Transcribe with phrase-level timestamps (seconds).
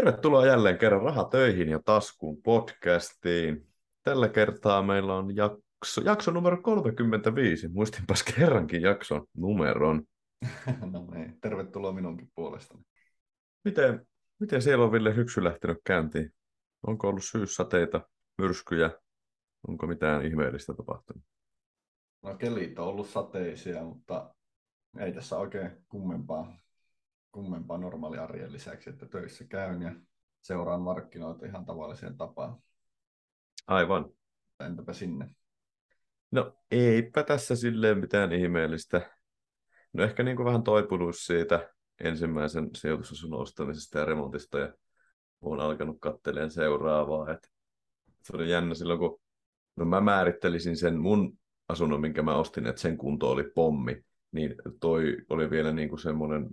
[0.00, 3.66] Tervetuloa jälleen kerran Raha töihin ja taskuun podcastiin.
[4.02, 7.68] Tällä kertaa meillä on jakso, jakso numero 35.
[7.68, 10.02] Muistinpas kerrankin jakson numeron.
[10.92, 12.82] No niin, tervetuloa minunkin puolestani.
[13.64, 14.06] Miten,
[14.38, 16.32] miten siellä on Ville syksy lähtenyt käyntiin?
[16.86, 18.08] Onko ollut syyssateita,
[18.38, 18.90] myrskyjä?
[19.68, 21.24] Onko mitään ihmeellistä tapahtunut?
[22.22, 24.34] No kelit on ollut sateisia, mutta
[24.98, 26.58] ei tässä oikein kummempaa,
[27.32, 29.94] kummempaa normaali arjen lisäksi, että töissä käyn ja
[30.40, 32.56] seuraan markkinoita ihan tavalliseen tapaan.
[33.66, 34.10] Aivan.
[34.60, 35.30] Entäpä sinne?
[36.30, 39.10] No eipä tässä silleen mitään ihmeellistä.
[39.92, 44.74] No ehkä niin kuin vähän toipunut siitä ensimmäisen sijoitusasun ostamisesta ja remontista ja
[45.40, 47.30] olen alkanut katteleen seuraavaa.
[47.32, 47.50] Et
[48.22, 49.20] se oli jännä silloin, kun
[49.76, 54.54] no mä määrittelisin sen mun asunnon, minkä mä ostin, että sen kunto oli pommi, niin
[54.80, 56.50] toi oli vielä niin kuin semmoinen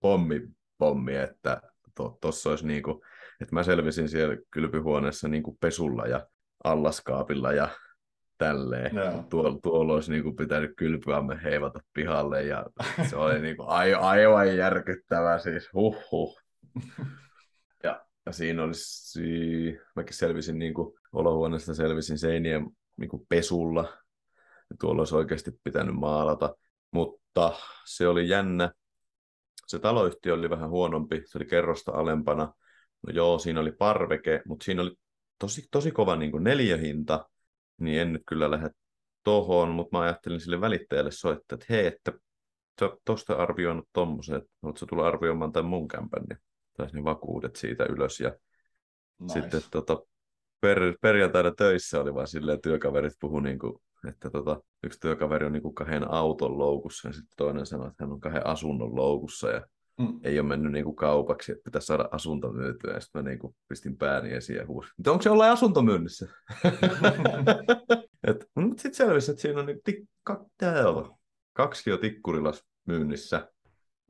[0.00, 0.40] pommi,
[0.78, 1.62] pommi, että
[2.20, 3.00] tuossa to, olisi niin kuin,
[3.40, 6.26] että mä selvisin siellä kylpyhuoneessa niin kuin pesulla ja
[6.64, 7.68] allaskaapilla ja
[8.38, 8.94] tälleen.
[8.94, 9.24] No.
[9.30, 12.66] Tuolla, tuolla olisi niin kuin pitänyt kylpyämme heivata pihalle ja
[13.10, 13.68] se oli niin kuin
[14.00, 16.40] aivan järkyttävä siis, huh.
[17.82, 23.82] Ja, ja siinä olisi, mäkin selvisin niin kuin olohuoneesta selvisin seinien niin kuin pesulla.
[24.70, 26.56] Ja tuolla olisi oikeasti pitänyt maalata,
[26.90, 27.52] mutta
[27.86, 28.72] se oli jännä.
[29.70, 32.54] Se taloyhtiö oli vähän huonompi, se oli kerrosta alempana.
[33.06, 34.94] No joo, siinä oli parveke, mutta siinä oli
[35.38, 37.28] tosi, tosi kova niin kuin neljähinta,
[37.80, 38.70] niin en nyt kyllä lähde
[39.24, 42.12] tohon, mutta mä ajattelin sille välittäjälle soittaa, että hei, että
[42.80, 46.38] sä tuosta arvioinut tommosen, että oletko tulla arvioimaan tämän mun kämpän, niin
[46.76, 48.20] taisi ne vakuudet siitä ylös.
[48.20, 48.36] Ja
[49.20, 49.40] nice.
[49.40, 50.02] sitten tota,
[50.60, 53.74] per, perjantaina töissä oli vaan silleen, työkaverit puhu niin kuin,
[54.08, 58.04] että tota, yksi työkaveri on niin kuin kahden auton loukussa ja sitten toinen sanoi, että
[58.04, 59.66] hän on kahden asunnon loukussa ja
[59.98, 60.20] mm.
[60.24, 62.94] ei ole mennyt niin kuin kaupaksi, että pitäisi saada asunto myytyä.
[62.94, 65.82] Ja sitten mä niin kuin pistin pääni esiin ja huusin, että onko se jollain asunto
[65.82, 66.26] myynnissä?
[68.28, 70.46] et, no, mutta sitten selvisi, että siinä on niin tikka,
[71.52, 73.48] kaksi jo tikkurilas myynnissä.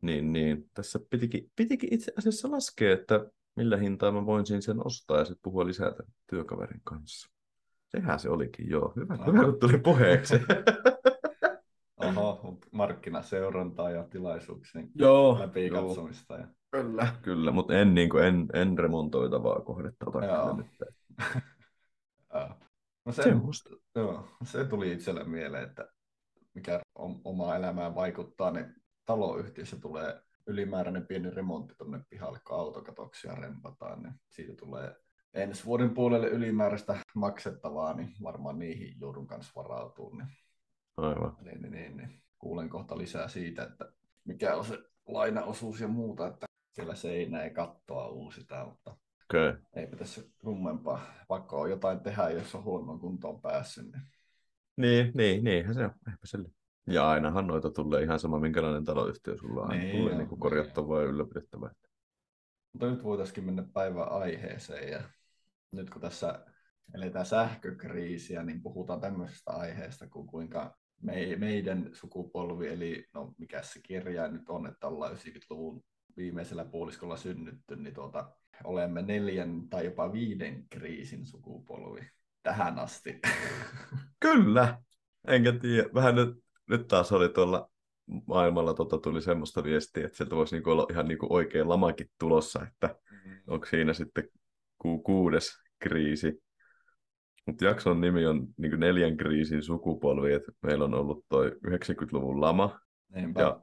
[0.02, 0.70] Niin, niin.
[0.74, 5.42] Tässä pitikin, pitikin itse asiassa laskea, että millä hintaa mä voisin sen ostaa ja sitten
[5.42, 5.92] puhua lisää
[6.30, 7.30] työkaverin kanssa.
[7.88, 8.92] Sehän se olikin, joo.
[8.96, 10.34] Hyvä, hyvä kun tuli puheeksi.
[12.16, 15.86] Oho, markkinaseurantaa ja tilaisuuksien joo, läpi joo.
[15.86, 16.34] katsomista.
[16.34, 16.46] Ja...
[16.70, 20.56] Kyllä, kyllä, mutta en, niin kuin, en, en remontoitavaa kohdetta ota joo.
[20.56, 20.66] nyt.
[23.06, 23.22] no se,
[23.94, 25.88] joo, se tuli itselle mieleen, että
[26.54, 26.80] mikä
[27.24, 28.74] omaa elämään vaikuttaa, niin
[29.06, 34.96] taloyhtiössä tulee ylimääräinen pieni remontti tuonne pihalle, kun autokatoksia rempataan, niin siitä tulee
[35.34, 40.26] ensi vuoden puolelle ylimääräistä maksettavaa, niin varmaan niihin joudun kanssa varautumaan.
[40.26, 40.36] Niin,
[40.96, 41.36] Aivan.
[41.40, 42.22] Niin, niin, niin, niin.
[42.38, 43.92] Kuulen kohta lisää siitä, että
[44.24, 48.96] mikä on se lainaosuus ja muuta, että siellä seinä ei kattoa uusita, mutta
[49.30, 49.62] okay.
[49.72, 51.06] eipä tässä kummempaa.
[51.28, 53.86] Vaikka on jotain tehdä, jos on huonoon kuntoon päässyt.
[53.92, 54.02] Niin,
[54.76, 55.90] niin, niin niinhän se on.
[56.08, 56.48] Eipä sille.
[56.90, 59.68] Ja ainahan noita tulee ihan sama, minkälainen taloyhtiö sulla on.
[59.68, 61.70] Niin, tulee niin korjattavaa ja ylläpidettävää.
[62.72, 64.92] Mutta nyt voitaisiin mennä päivän aiheeseen.
[64.92, 65.02] Ja
[65.72, 66.46] nyt kun tässä
[66.94, 73.80] eletään sähkökriisiä, niin puhutaan tämmöisestä aiheesta kuin kuinka me, meidän sukupolvi, eli no mikä se
[73.82, 75.82] kirja nyt on, että ollaan 90-luvun
[76.16, 78.32] viimeisellä puoliskolla synnytty, niin tuota,
[78.64, 82.10] olemme neljän tai jopa viiden kriisin sukupolvi
[82.42, 83.20] tähän asti.
[84.20, 84.82] Kyllä,
[85.28, 85.88] enkä tiedä.
[85.94, 87.70] Vähän nyt, nyt taas oli tuolla
[88.26, 92.66] maailmalla tota, tuli semmoista viestiä, että sieltä voisi niinku olla ihan niinku oikein lamakin tulossa,
[92.72, 93.30] että mm.
[93.46, 94.28] onko siinä sitten
[94.78, 96.42] ku, kuudes kriisi.
[97.46, 102.80] Mutta jakson nimi on niin neljän kriisin sukupolvi, että meillä on ollut toi 90-luvun lama.
[103.14, 103.40] Niinpä.
[103.40, 103.60] Ja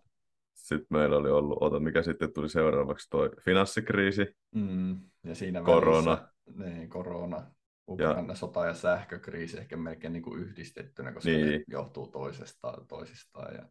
[0.53, 4.35] sitten meillä oli ollut, ota, mikä sitten tuli seuraavaksi toi finanssikriisi.
[4.55, 6.11] Mm, ja siinä korona.
[6.11, 7.51] Välissä, niin, korona,
[7.87, 11.47] Ukraina, ja, sota ja sähkökriisi ehkä melkein niin kuin yhdistettynä, koska niin.
[11.47, 13.55] ne johtuu toisestaan, toisistaan.
[13.55, 13.65] Ja...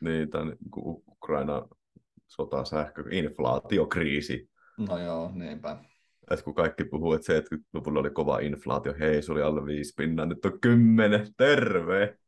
[0.00, 0.58] Niin, niin
[1.08, 1.68] Ukraina,
[2.26, 4.50] sota, sähkö, inflaatiokriisi.
[4.78, 5.78] No joo, niinpä
[6.30, 10.26] että kun kaikki puhuu, että 70-luvulla oli kova inflaatio, hei, se oli alle viisi pinnaa,
[10.26, 12.18] nyt on kymmenen, terve!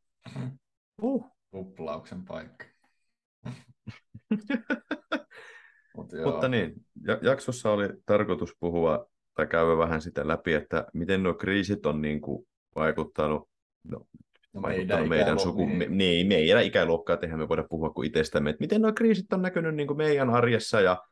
[1.01, 1.37] Uh.
[1.53, 2.65] Uplauksen paikka.
[5.95, 6.85] Mut Mutta niin,
[7.21, 12.21] jaksossa oli tarkoitus puhua tai käydä vähän sitä läpi, että miten nuo kriisit on niin
[12.21, 13.49] kuin vaikuttanut,
[13.83, 14.05] no,
[14.53, 15.65] no vaikuttanut meidän, meidän suku.
[15.65, 19.41] Me, niin, meidän ikäluokkaa, eihän me voida puhua kuin itsestämme, että miten nuo kriisit on
[19.41, 21.03] näkynyt niin kuin meidän arjessa ja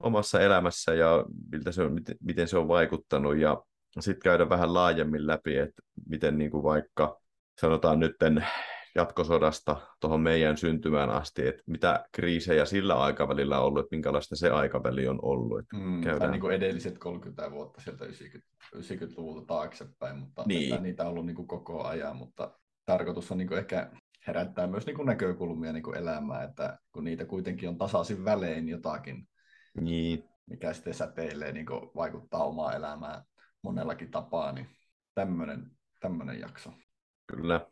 [0.00, 3.62] omassa elämässä ja miltä se on, miten, miten se on vaikuttanut ja
[4.00, 7.20] sitten käydä vähän laajemmin läpi, että miten niin kuin vaikka
[7.60, 8.12] sanotaan nyt
[8.98, 14.50] jatkosodasta tuohon meidän syntymään asti, että mitä kriisejä sillä aikavälillä on ollut, että minkälaista se
[14.50, 15.58] aikaväli on ollut.
[15.58, 16.20] Että mm, käydään...
[16.20, 20.72] Tai niin kuin edelliset 30 vuotta sieltä 90, 90-luvulta taaksepäin, mutta niin.
[20.72, 23.90] että niitä on ollut niin kuin koko ajan, mutta tarkoitus on niin kuin ehkä
[24.26, 28.68] herättää myös niin kuin näkökulmia niin kuin elämään, että kun niitä kuitenkin on tasaisin välein
[28.68, 29.28] jotakin,
[29.80, 30.24] niin.
[30.46, 33.22] mikä sitten säteilee, niin kuin vaikuttaa omaan elämään
[33.62, 34.66] monellakin tapaa, niin
[35.14, 36.72] tämmöinen, tämmöinen jakso.
[37.26, 37.66] Kyllä.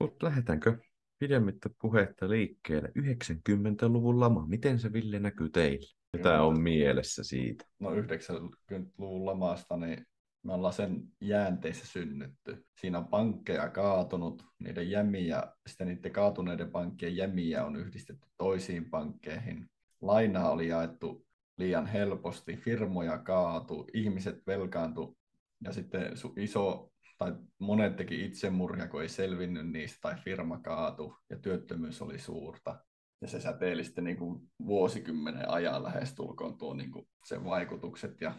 [0.00, 0.78] Mutta lähdetäänkö
[1.18, 2.92] pidemmittä puhetta liikkeelle?
[2.98, 5.86] 90-luvun lama, miten se Ville näkyy teille?
[6.12, 7.64] Mitä on mielessä siitä?
[7.78, 10.06] No 90-luvun lamasta, niin
[10.42, 12.66] me ollaan sen jäänteissä synnytty.
[12.80, 19.66] Siinä on pankkeja kaatunut, niiden jämiä, sitten niiden kaatuneiden pankkien jämiä on yhdistetty toisiin pankkeihin.
[20.00, 21.26] Lainaa oli jaettu
[21.58, 25.16] liian helposti, firmoja kaatu, ihmiset velkaantu
[25.64, 26.89] ja sitten iso
[27.20, 32.84] tai monet teki itsemurhia, kun ei selvinnyt niistä, tai firma kaatu, ja työttömyys oli suurta.
[33.20, 38.34] Ja se säteili sitten niin kuin vuosikymmenen ajan lähestulkoon tuo niin kuin sen vaikutukset, ja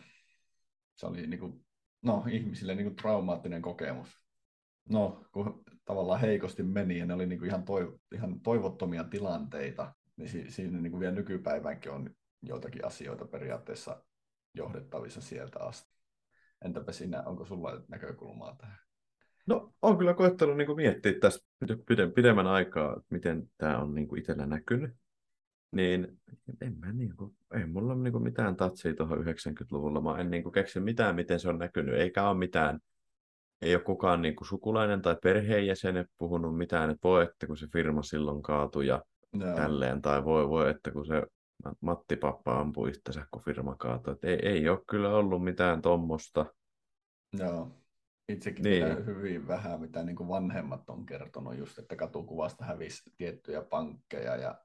[0.95, 1.66] se oli niin kuin,
[2.01, 4.10] no, ihmisille niin kuin traumaattinen kokemus.
[4.89, 9.94] No, kun tavallaan heikosti meni, ja ne oli niin kuin ihan, toiv- ihan toivottomia tilanteita,
[10.16, 12.10] niin si- siinä niin kuin vielä nykypäivänkin on
[12.42, 14.04] joitakin asioita periaatteessa
[14.56, 15.90] johdettavissa sieltä asti.
[16.66, 18.78] Entäpä sinä, onko sulla näkökulmaa tähän?
[19.48, 21.46] No, on kyllä koettanut niin miettiä tässä
[22.16, 24.92] pidemmän aikaa, että miten tämä on niin itsellä näkynyt.
[25.72, 26.19] Niin
[26.62, 30.02] en mä niin kuin, ei mulla ole niin mitään tatsia tuohon 90-luvulla.
[30.02, 31.96] Mä en niin kuin keksi mitään, miten se on näkynyt.
[31.96, 32.80] Eikä ole mitään,
[33.62, 37.68] ei ole kukaan niin kuin sukulainen tai perheenjäsen puhunut mitään, että voi, että kun se
[37.74, 39.56] firma silloin kaatui ja no.
[39.56, 41.24] tälleen, tai voi, voi, että kun se
[41.81, 44.18] Matti Pappa ampui itsensä, kun firma kaatui.
[44.24, 46.46] ei, ei ole kyllä ollut mitään tuommoista.
[47.34, 47.72] Joo.
[48.30, 49.06] Itsekin niin.
[49.06, 54.56] hyvin vähän, mitä niin kuin vanhemmat on kertonut, just, että katukuvasta hävisi tiettyjä pankkeja ja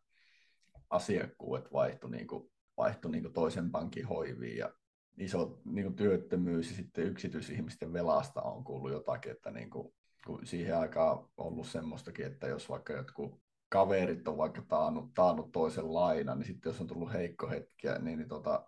[0.91, 4.73] asiakkuudet vaihtui, niin kuin, vaihtui niin kuin toisen pankin hoiviin ja
[5.19, 9.95] iso niin kuin työttömyys ja sitten yksityisihmisten velasta on kuullut jotakin, että niin kuin,
[10.27, 13.41] kun siihen aikaan on ollut semmoistakin, että jos vaikka jotkut
[13.77, 18.19] kaverit on vaikka taannut, taannut toisen lainan, niin sitten jos on tullut heikko hetkiä, niin,
[18.19, 18.67] niin tota,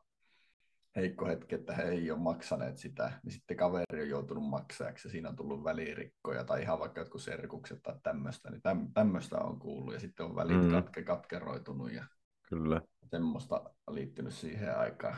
[0.97, 5.13] heikko hetki, että he ei ole maksaneet sitä, niin sitten kaveri on joutunut maksajaksi ja
[5.13, 9.59] siinä on tullut välirikkoja tai ihan vaikka jotkut serkukset tai tämmöistä, niin täm, tämmöistä on
[9.59, 10.71] kuullut ja sitten on välit mm.
[10.71, 12.05] katke, katkeroitunut ja
[12.49, 12.81] Kyllä.
[13.11, 15.17] semmoista liittynyt siihen aikaan.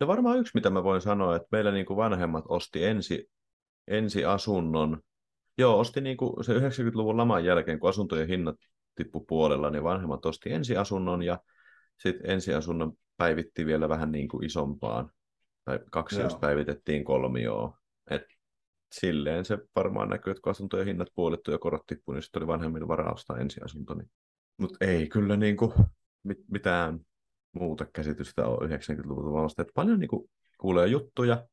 [0.00, 3.30] No varmaan yksi, mitä mä voin sanoa, että meillä niin kuin vanhemmat osti ensi,
[3.88, 5.00] ensi asunnon
[5.58, 8.56] Joo, osti niin kuin se 90-luvun laman jälkeen, kun asuntojen hinnat
[8.94, 11.38] tippu puolella, niin vanhemmat osti ensiasunnon ja
[11.98, 15.10] sitten ensiasunnon päivitti vielä vähän niin kuin isompaan.
[15.64, 17.72] Tai kaksi, jos päivitettiin kolmioon.
[18.10, 18.22] Et
[18.92, 22.46] silleen se varmaan näkyy, että kun asuntojen hinnat puolittu ja korot tippu, niin sitten oli
[22.46, 23.94] vanhemmilla varaa ostaa ensiasunto.
[23.94, 24.10] Niin.
[24.58, 25.72] Mutta ei kyllä niin kuin
[26.22, 27.00] mit, mitään
[27.52, 29.62] muuta käsitystä ole 90-luvulta vasta.
[29.62, 31.46] Et paljon niin kuin kuulee juttuja,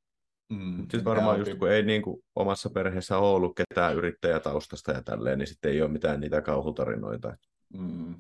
[0.52, 5.04] Mm, sitten varmaan just kun ei niin kuin, omassa perheessä ole ollut ketään yrittäjätaustasta ja
[5.04, 7.38] tälleen, niin sitten ei ole mitään niitä kauhutarinoita.
[7.74, 8.16] Mm.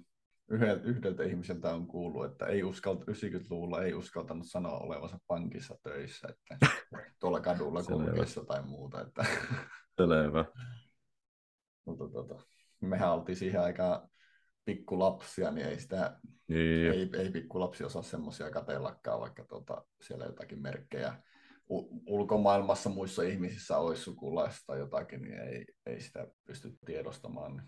[0.49, 6.27] Yhdeltä, yhdeltä ihmiseltä on kuullut, että ei uskalta, 90-luvulla ei uskaltanut sanoa olevansa pankissa töissä,
[6.29, 6.67] että
[7.19, 9.01] tuolla kadulla kulkeessa tai muuta.
[9.01, 9.25] Että...
[9.97, 10.45] Selvä.
[11.85, 12.35] Mutta tota,
[12.81, 14.09] mehän oltiin siihen aikaan
[14.65, 16.91] pikkulapsia, niin ei sitä, niin.
[16.91, 21.23] ei, ei pikkulapsi osaa semmoisia kateellakaan, vaikka tota, siellä jotakin merkkejä
[22.07, 27.63] ulkomaailmassa muissa ihmisissä olisi sukulaista tai jotakin, niin ei, ei sitä pysty tiedostamaan.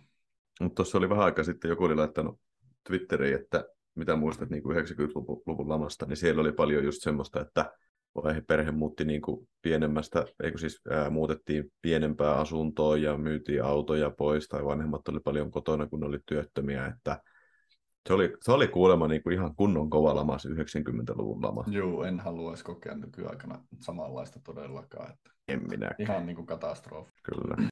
[0.61, 2.39] Mutta tuossa oli vähän aikaa sitten, joku oli laittanut
[2.87, 7.71] Twitteriin, että mitä muistat niin kuin 90-luvun lamasta, niin siellä oli paljon just semmoista, että
[8.47, 14.47] perhe muutti niin kuin pienemmästä, eikö siis ää, muutettiin pienempää asuntoa ja myytiin autoja pois,
[14.47, 17.21] tai vanhemmat oli paljon kotona, kun oli työttömiä, että
[18.07, 21.63] se oli, se oli kuulemma niin kuin ihan kunnon kova lama, se 90-luvun lama.
[21.67, 25.11] Joo, en haluaisi kokea nykyaikana samanlaista todellakaan.
[25.11, 25.95] Että en minäkään.
[25.99, 27.11] Ihan niin kuin katastrofi.
[27.23, 27.69] Kyllä.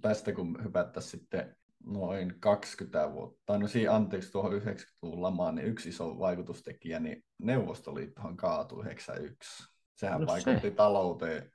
[0.00, 1.56] Tästä kun hypättäisiin sitten
[1.86, 7.24] noin 20 vuotta, tai no siinä anteeksi tuohon 90-luvun lamaan, niin yksi iso vaikutustekijä, niin
[7.42, 9.64] Neuvostoliittohan kaatui 91.
[9.96, 10.70] Sehän no vaikutti se.
[10.70, 11.50] talouteen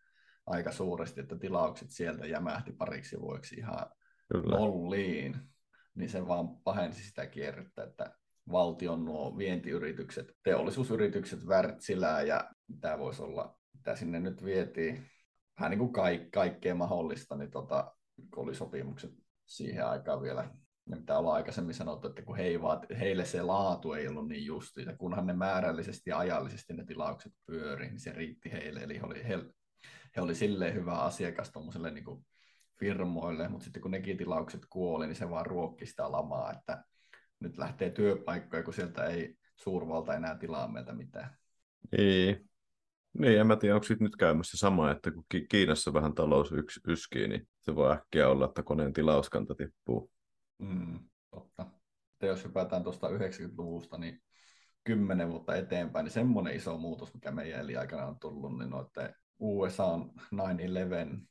[0.46, 3.86] aika suuresti, että tilaukset sieltä jämähti pariksi vuoksi ihan
[4.32, 4.58] Kyllä.
[4.58, 5.36] nolliin
[5.96, 8.18] niin se vaan pahensi sitä kierrettä, että
[8.52, 15.06] valtion nuo vientiyritykset, teollisuusyritykset Wärtsilää ja mitä voisi olla, mitä sinne nyt vietiin,
[15.60, 17.96] vähän niin kuin kaik- kaikkea mahdollista, niin tota,
[18.34, 19.12] kun oli sopimukset
[19.46, 20.50] siihen aikaan vielä,
[20.90, 24.46] ja mitä ollaan aikaisemmin sanottu, että kun he vaat, heille se laatu ei ollut niin
[24.46, 28.98] justi, ja kunhan ne määrällisesti ja ajallisesti ne tilaukset pyöri, niin se riitti heille, eli
[28.98, 29.40] he oli, he,
[30.16, 32.06] he oli silleen hyvä asiakas tuommoiselle niin
[32.84, 36.84] firmoille, mutta sitten kun nekin tilaukset kuoli, niin se vaan ruokki sitä lamaa, että
[37.40, 41.38] nyt lähtee työpaikkoja, kun sieltä ei suurvalta enää tilaa meiltä mitään.
[41.98, 42.50] Niin.
[43.20, 47.28] Niin, en mä tiedä, onko nyt käymässä sama, että kun Kiinassa vähän talous yks, yskii,
[47.28, 50.12] niin se voi äkkiä olla, että koneen tilauskanta tippuu.
[50.60, 51.00] Mm,
[51.32, 51.66] totta.
[52.14, 54.22] Että jos hypätään tuosta 90-luvusta, niin
[54.84, 59.86] kymmenen vuotta eteenpäin, niin semmoinen iso muutos, mikä meidän eliaikana on tullut, niin noiden USA
[59.86, 60.38] on 9-11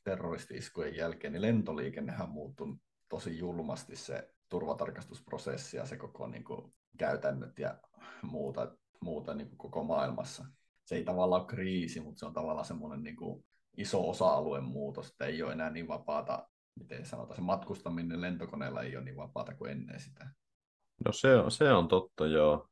[0.03, 6.73] terroristi-iskujen jälkeen, niin lentoliikennehän on muuttunut tosi julmasti se turvatarkastusprosessi ja se koko niin kuin,
[6.97, 7.77] käytännöt ja
[8.21, 10.45] muuta, muuta niin kuin koko maailmassa.
[10.85, 13.45] Se ei tavallaan ole kriisi, mutta se on tavallaan semmoinen niin kuin,
[13.77, 16.47] iso osa-alueen muutos, että ei ole enää niin vapaata,
[16.79, 20.29] miten sanotaan, se matkustaminen lentokoneella ei ole niin vapaata kuin ennen sitä.
[21.05, 22.67] No se on, se on totta, joo.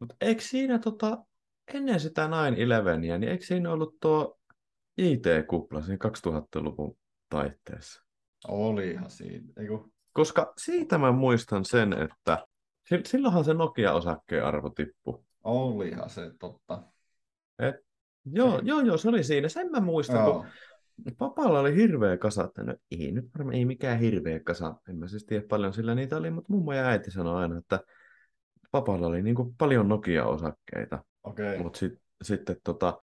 [0.00, 1.24] Mutta eikö siinä tota,
[1.74, 4.35] ennen sitä 9-11, niin eikö siinä ollut tuo
[4.98, 6.96] IT-kupla siinä 2000-luvun
[7.28, 8.02] taitteessa?
[8.48, 9.52] Olihan siinä.
[9.56, 9.92] Eiku...
[10.12, 12.46] Koska siitä mä muistan sen, että
[13.04, 15.22] silloinhan se Nokia-osakkeen arvo tippui.
[15.44, 16.82] Olihan se totta.
[17.58, 17.74] Et,
[18.32, 18.62] joo, se...
[18.64, 19.48] joo, joo, se oli siinä.
[19.48, 20.32] Sen mä muistan, joo.
[20.32, 20.46] kun
[21.18, 24.74] Papalla oli hirveä kasa, että no ei nyt varmaan ei mikään hirveä kasa.
[24.88, 27.80] En mä siis tiedä paljon sillä niitä oli, mutta mummo ja äiti sanoi aina, että
[28.70, 31.04] papalla oli niin kuin paljon Nokia-osakkeita.
[31.24, 31.58] Okay.
[31.58, 33.02] Mutta sit, sitten tota,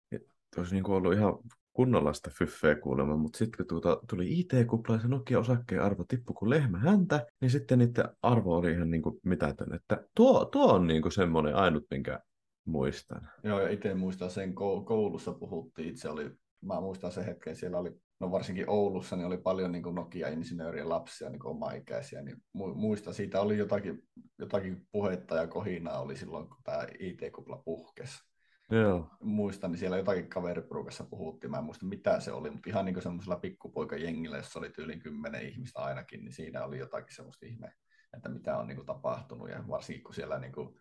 [0.56, 1.38] olisi niin kuin ollut ihan
[1.74, 6.34] kunnolla sitä fyffeä kuulemma, mutta sitten kun tuota, tuli IT-kupla ja se Nokia-osakkeen arvo tippui
[6.34, 9.74] kuin lehmä häntä, niin sitten niiden arvo oli ihan niin kuin mitätön.
[9.74, 12.20] Että tuo, tuo on niin kuin semmoinen ainut, minkä
[12.64, 13.28] muistan.
[13.42, 14.54] Joo, ja itse muistan sen
[14.84, 19.38] koulussa puhuttiin, itse oli, mä muistan sen hetken, siellä oli, no varsinkin Oulussa, niin oli
[19.38, 22.36] paljon niin kuin Nokia-insinöörien lapsia, niin oma-ikäisiä, niin
[22.74, 24.02] muistan, siitä oli jotakin,
[24.38, 28.33] jotakin puhetta ja kohinaa oli silloin, kun tämä IT-kupla puhkesi.
[28.70, 29.10] Joo.
[29.20, 32.94] Muistan, niin siellä jotakin kaveriporukassa puhuttiin, mä en muista mitä se oli, mutta ihan niin
[32.94, 37.72] kuin semmoisella pikkupoikajengillä, jossa oli yli kymmenen ihmistä ainakin, niin siinä oli jotakin semmoista ihme,
[38.16, 40.78] että mitä on niin kuin tapahtunut, ja varsinkin kun siellä niin kuin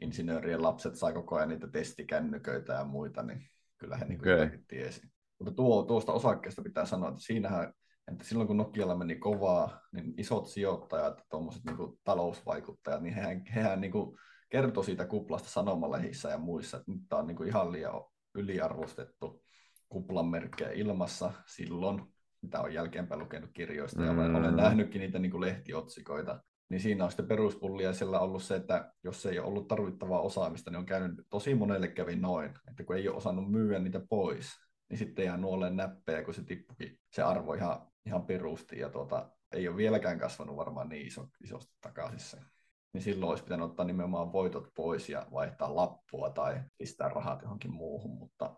[0.00, 4.58] insinöörien lapset sai koko ajan niitä testikännyköitä ja muita, niin kyllä he niin kuin okay.
[4.68, 5.08] tiesi.
[5.38, 7.72] Mutta tuo, tuosta osakkeesta pitää sanoa, että siinähän,
[8.12, 13.80] että silloin kun Nokialla meni kovaa, niin isot sijoittajat, tuommoiset niin talousvaikuttajat, niin hehän, hehän
[13.80, 14.18] niin kuin
[14.54, 19.42] kertoi siitä kuplasta sanomalehissä ja muissa, että nyt tämä on niin kuin ihan liian yliarvostettu
[19.88, 22.02] kuplan merkkejä ilmassa silloin,
[22.42, 24.06] mitä on jälkeenpäin lukenut kirjoista, mm.
[24.06, 28.42] ja olen, olen nähnytkin niitä niin kuin lehtiotsikoita, niin siinä on sitten peruspullia siellä ollut
[28.42, 32.50] se, että jos ei ole ollut tarvittavaa osaamista, niin on käynyt tosi monelle kävi noin,
[32.70, 34.46] että kun ei ole osannut myyä niitä pois,
[34.90, 39.30] niin sitten jää nuoleen näppejä, kun se tippukin se arvo ihan, ihan perusti, ja tuota,
[39.52, 42.53] ei ole vieläkään kasvanut varmaan niin iso, isosti takaisin se
[42.94, 47.72] niin silloin olisi pitänyt ottaa nimenomaan voitot pois ja vaihtaa lappua tai pistää rahat johonkin
[47.72, 48.56] muuhun, mutta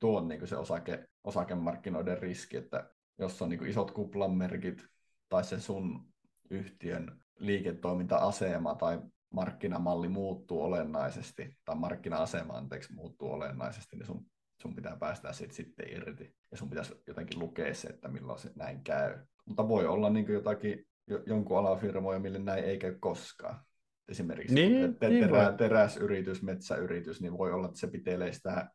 [0.00, 4.86] tuo on niin se osake, osakemarkkinoiden riski, että jos on niin isot kuplanmerkit
[5.28, 6.08] tai se sun
[6.50, 14.26] yhtiön liiketoiminta-asema tai markkinamalli muuttuu olennaisesti, tai markkina-asema anteeksi muuttuu olennaisesti, niin sun,
[14.62, 16.34] sun pitää päästä siitä sitten irti.
[16.50, 19.18] Ja sun pitäisi jotenkin lukea se, että milloin se näin käy.
[19.46, 20.86] Mutta voi olla niin jotakin
[21.26, 23.60] jonkun alan firmoja, mille näin ei käy koskaan.
[24.08, 28.70] Esimerkiksi niin, te- niin terä, teräsyritys, metsäyritys, niin voi olla, että se pitelee sitä,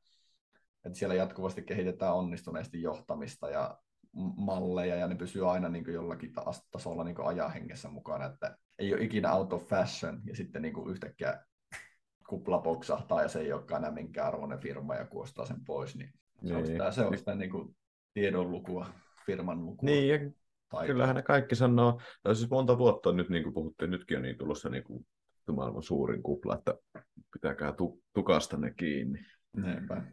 [0.85, 3.77] että siellä jatkuvasti kehitetään onnistuneesti johtamista ja
[4.37, 6.33] malleja, ja ne pysyy aina niin kuin jollakin
[6.71, 10.73] tasolla niin kuin ajahengessä mukana, että ei ole ikinä out of fashion, ja sitten niin
[10.73, 11.43] kuin yhtäkkiä
[12.29, 16.13] kupla poksahtaa, ja se ei olekaan enää minkään arvoinen firma, ja kuostaa sen pois, niin
[16.43, 16.55] se niin.
[16.55, 17.75] on sitä, se on sitä niin kuin
[18.13, 18.85] tiedonlukua,
[19.25, 19.89] firman lukua.
[19.89, 20.31] Niin, ja
[20.69, 20.87] Taito.
[20.87, 24.37] Kyllähän ne kaikki sanoo, no siis monta vuotta nyt niin kuin puhuttiin, nytkin on niin
[24.37, 25.05] tulossa niin kuin
[25.51, 26.75] maailman suurin kupla, että
[27.33, 29.19] pitääkää tu- tukasta ne kiinni.
[29.53, 30.03] Näinpä.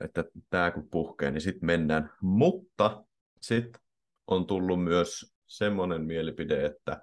[0.00, 2.10] Että tämä kun puhkee, niin sitten mennään.
[2.22, 3.04] Mutta
[3.40, 3.82] sitten
[4.26, 7.02] on tullut myös semmoinen mielipide, että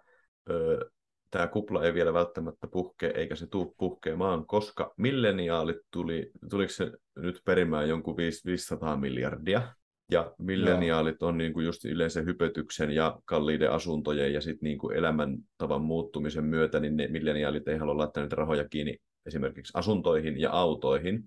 [0.49, 0.89] öö,
[1.31, 6.91] tämä kupla ei vielä välttämättä puhkee, eikä se tule puhkeamaan, koska milleniaalit tuli, tuliko se
[7.15, 9.73] nyt perimään jonkun 500 miljardia,
[10.11, 14.97] ja milleniaalit on niin kuin just yleisen hypetyksen ja kalliiden asuntojen ja sitten niin kuin
[14.97, 20.51] elämäntavan muuttumisen myötä, niin ne milleniaalit ei halua laittaa niitä rahoja kiinni esimerkiksi asuntoihin ja
[20.51, 21.23] autoihin.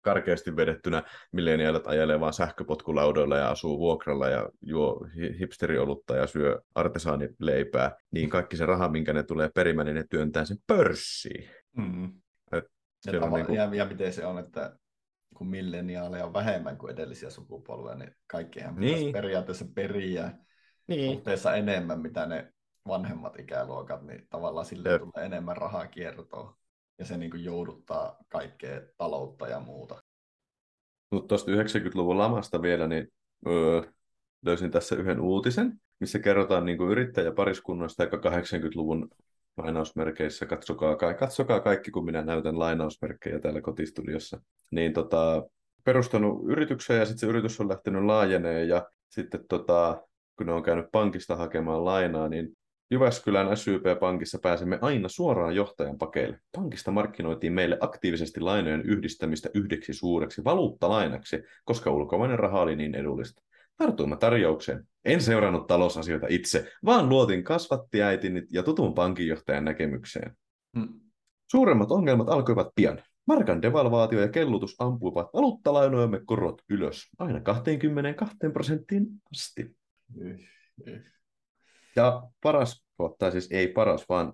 [0.00, 1.02] Karkeasti vedettynä
[1.32, 5.06] milleniaalit ajelee vaan sähköpotkulaudoilla ja asuu vuokralla ja juo
[5.38, 10.44] hipsteriolutta ja syö artesaanileipää, niin kaikki se raha, minkä ne tulee perimään, niin ne työntää
[10.44, 11.48] sen pörssiin.
[11.76, 12.12] Mm.
[12.52, 12.64] Et
[13.06, 13.56] ja, tava- niin kuin...
[13.56, 14.76] ja, ja miten se on, että
[15.34, 19.12] kun milleniaaleja on vähemmän kuin edellisiä sukupolvia, niin kaikkihan niin.
[19.12, 20.32] periaatteessa periä
[20.86, 21.12] niin.
[21.14, 22.52] suhteessa enemmän, mitä ne
[22.88, 25.02] vanhemmat ikäluokat, niin tavallaan sille Jep.
[25.02, 26.56] tulee enemmän rahaa kiertoa.
[26.98, 30.02] Ja se niin kuin jouduttaa kaikkea taloutta ja muuta.
[31.10, 33.08] Mutta tuosta 90-luvun lamasta vielä, niin
[33.46, 33.82] öö,
[34.42, 39.08] löysin tässä yhden uutisen, missä kerrotaan niin kuin yrittäjäpariskunnasta, joka 80-luvun
[39.56, 44.40] lainausmerkeissä, katsokaa, katsokaa kaikki, kun minä näytän lainausmerkkejä täällä kotistudiossa,
[44.70, 45.42] niin tota,
[45.84, 50.02] perustanut yrityksen ja sitten se yritys on lähtenyt laajeneen ja sitten tota,
[50.36, 52.56] kun ne on käynyt pankista hakemaan lainaa, niin
[52.92, 56.38] Jyväskylän SYP-pankissa pääsemme aina suoraan johtajan pakeille.
[56.56, 63.42] Pankista markkinoitiin meille aktiivisesti lainojen yhdistämistä yhdeksi suureksi valuuttalainaksi, koska ulkomainen raha oli niin edullista.
[63.76, 64.88] Tartuimme tarjoukseen.
[65.04, 70.36] En seurannut talousasioita itse, vaan luotin kasvattiäitini ja tutun pankinjohtajan näkemykseen.
[70.78, 71.00] Hmm.
[71.50, 73.02] Suuremmat ongelmat alkoivat pian.
[73.26, 79.76] Markan devalvaatio ja kellutus ampuivat valuuttalainojamme korot ylös, aina 22 prosenttiin asti.
[81.96, 84.32] Ja paras kohta, siis ei paras, vaan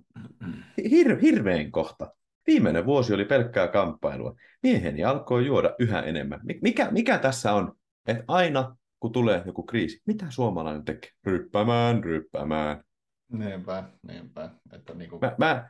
[0.80, 2.12] hir- hirveän kohta.
[2.46, 4.34] Viimeinen vuosi oli pelkkää kamppailua.
[4.62, 6.40] Mieheni alkoi juoda yhä enemmän.
[6.62, 7.72] Mikä, mikä tässä on?
[8.06, 11.10] Että aina kun tulee joku kriisi, mitä suomalainen tekee?
[11.26, 12.82] Ryppämään, ryppämään.
[13.32, 14.50] Niinpä, niinpä.
[14.72, 15.18] Että niinku...
[15.18, 15.68] mä, mä,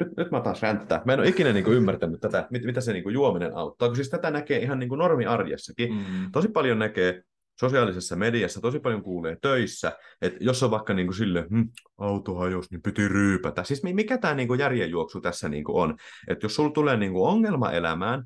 [0.00, 1.02] nyt, nyt mä taas ränttää.
[1.04, 3.88] Mä en ole ikinä niin kuin ymmärtänyt tätä, mit, mitä se niin kuin juominen auttaa,
[3.88, 5.94] kun siis tätä näkee ihan niin kuin normiarjessakin.
[5.94, 6.30] Mm.
[6.32, 7.22] Tosi paljon näkee
[7.60, 9.92] sosiaalisessa mediassa, tosi paljon kuulee töissä,
[10.22, 11.62] että jos on vaikka niin kuin silleen, hm,
[11.98, 13.64] auto hajos, niin piti ryypätä.
[13.64, 15.96] Siis mikä tämä niin kuin järjenjuoksu tässä niin kuin on?
[16.28, 18.24] Että jos sulla tulee niin kuin ongelma elämään,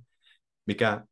[0.66, 1.04] mikä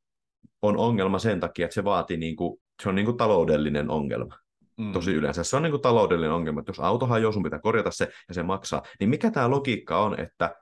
[0.63, 4.35] on ongelma sen takia, että se vaatii, niin kuin, se on niin kuin taloudellinen ongelma.
[4.77, 4.93] Mm.
[4.93, 5.45] Tosi yleensä.
[5.45, 8.35] Se on niin kuin taloudellinen ongelma, että jos auto hajoaa, sun pitää korjata se ja
[8.35, 8.83] se maksaa.
[9.01, 10.55] Niin mikä tämä logiikka on, että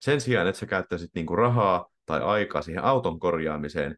[0.00, 3.96] sen sijaan, että sä käyttäisit niin kuin rahaa tai aikaa siihen auton korjaamiseen,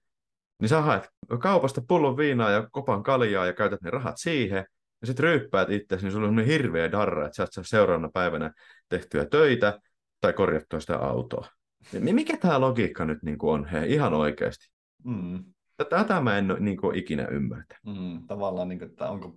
[0.61, 1.09] niin sä haet
[1.41, 4.65] kaupasta pullon viinaa ja kopan kaljaa ja käytät ne rahat siihen,
[5.01, 8.53] ja sitten ryyppäät itse, niin sulla on hirveä darra, että sä et saa seuraavana päivänä
[8.89, 9.81] tehtyä töitä
[10.21, 11.49] tai korjattua sitä autoa.
[11.93, 14.69] Niin mikä tämä logiikka nyt niin kuin on, hei, ihan oikeasti?
[15.05, 15.45] Mm.
[15.91, 17.77] Tätä mä en niin kuin, ikinä ymmärtä.
[17.87, 19.35] Mm, tavallaan, niin kuin, että onko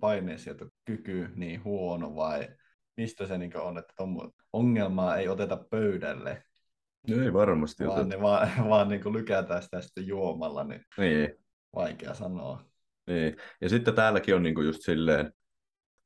[0.84, 2.48] kyky niin huono vai
[2.96, 3.94] mistä se niin kuin, on, että
[4.52, 6.42] ongelmaa ei oteta pöydälle,
[7.08, 11.28] ei varmasti vaan, niin, vaan, vaan niin kuin lykätään sitä sitten juomalla, niin, niin
[11.74, 12.64] vaikea sanoa.
[13.06, 13.36] Niin.
[13.60, 15.32] Ja sitten täälläkin on niin kuin just silleen,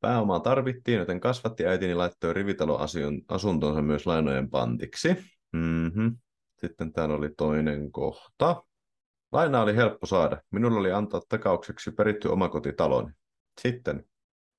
[0.00, 5.08] pääomaa tarvittiin, joten kasvatti äitini laittoi rivitaloasuntonsa myös lainojen pantiksi.
[5.52, 6.16] Mm-hmm.
[6.60, 8.62] Sitten täällä oli toinen kohta.
[9.36, 10.42] Laina oli helppo saada.
[10.50, 13.12] Minulla oli antaa takaukseksi peritty omakotitaloni.
[13.60, 14.04] Sitten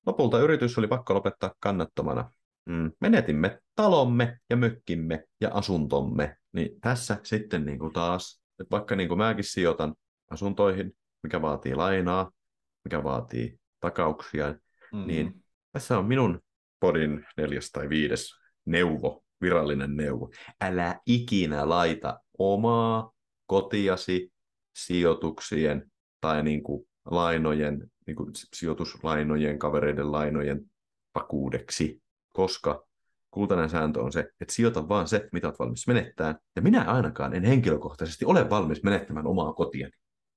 [0.06, 2.32] lopulta yritys oli pakko lopettaa kannattomana.
[2.66, 2.92] Mm.
[3.02, 6.38] Menetimme talomme ja mökkimme ja asuntomme.
[6.54, 9.96] Niin tässä sitten niin kuin taas, että vaikka niin kuin mäkin sijoitan
[10.32, 10.92] asuntoihin,
[11.24, 12.32] mikä vaatii lainaa,
[12.84, 14.56] mikä vaatii takauksia,
[14.94, 15.08] mm.
[15.08, 16.40] niin tässä on minun
[16.80, 18.36] podin neljäs tai viides
[18.66, 20.30] neuvo, virallinen neuvo.
[20.62, 23.12] Älä ikinä laita omaa
[23.46, 24.37] kotiasi
[24.78, 30.66] sijoituksien tai niin kuin lainojen, niin kuin sijoituslainojen, kavereiden lainojen
[31.16, 32.02] vakuudeksi
[32.38, 32.88] koska
[33.32, 36.36] kultainen sääntö on se, että sijoita vaan se, mitä olet valmis menettämään.
[36.56, 39.92] Ja minä ainakaan en henkilökohtaisesti ole valmis menettämään omaa kotiani.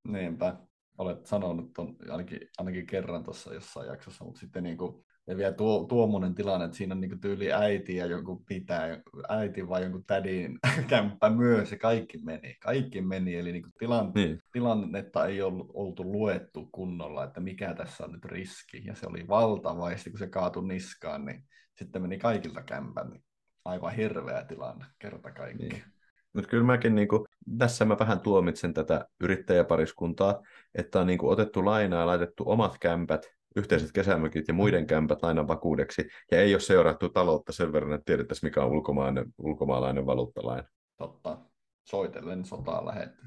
[0.08, 0.56] Niinpä.
[0.98, 5.52] Olet sanonut ton ainakin, ainakin kerran tuossa jossain jaksossa, mutta sitten niin kuin, ja vielä
[5.52, 10.04] tuo, tuommoinen tilanne, että siinä on niin tyyli äiti ja jonkun pitää, äiti vai jonkun
[10.04, 12.56] tädin kämppä myös, ja kaikki meni.
[12.60, 14.38] Kaikki meni, eli niin tilan, niin.
[14.52, 19.28] tilannetta ei ollut oltu luettu kunnolla, että mikä tässä on nyt riski, ja se oli
[19.28, 21.44] valtava, ja sitten kun se kaatui niskaan, niin
[21.78, 23.10] sitten meni kaikilta kämpän.
[23.10, 23.24] Niin
[23.64, 25.68] aivan hirveä tilanne, kerta kaikki.
[25.68, 25.84] Niin.
[26.32, 27.24] Mutta kyllä mäkin niin kuin,
[27.58, 30.42] tässä mä vähän tuomitsen tätä yrittäjäpariskuntaa,
[30.74, 33.26] että on niin kuin, otettu lainaa ja laitettu omat kämpät,
[33.56, 38.04] yhteiset kesämökit ja muiden kämpät lainan vakuudeksi, ja ei ole seurattu taloutta sen verran, että
[38.04, 40.68] tiedettäisiin mikä on ulkomaalainen, ulkomaalainen valuuttalaina.
[40.96, 41.38] Totta.
[41.84, 43.22] Soitellen sotaan lähetty.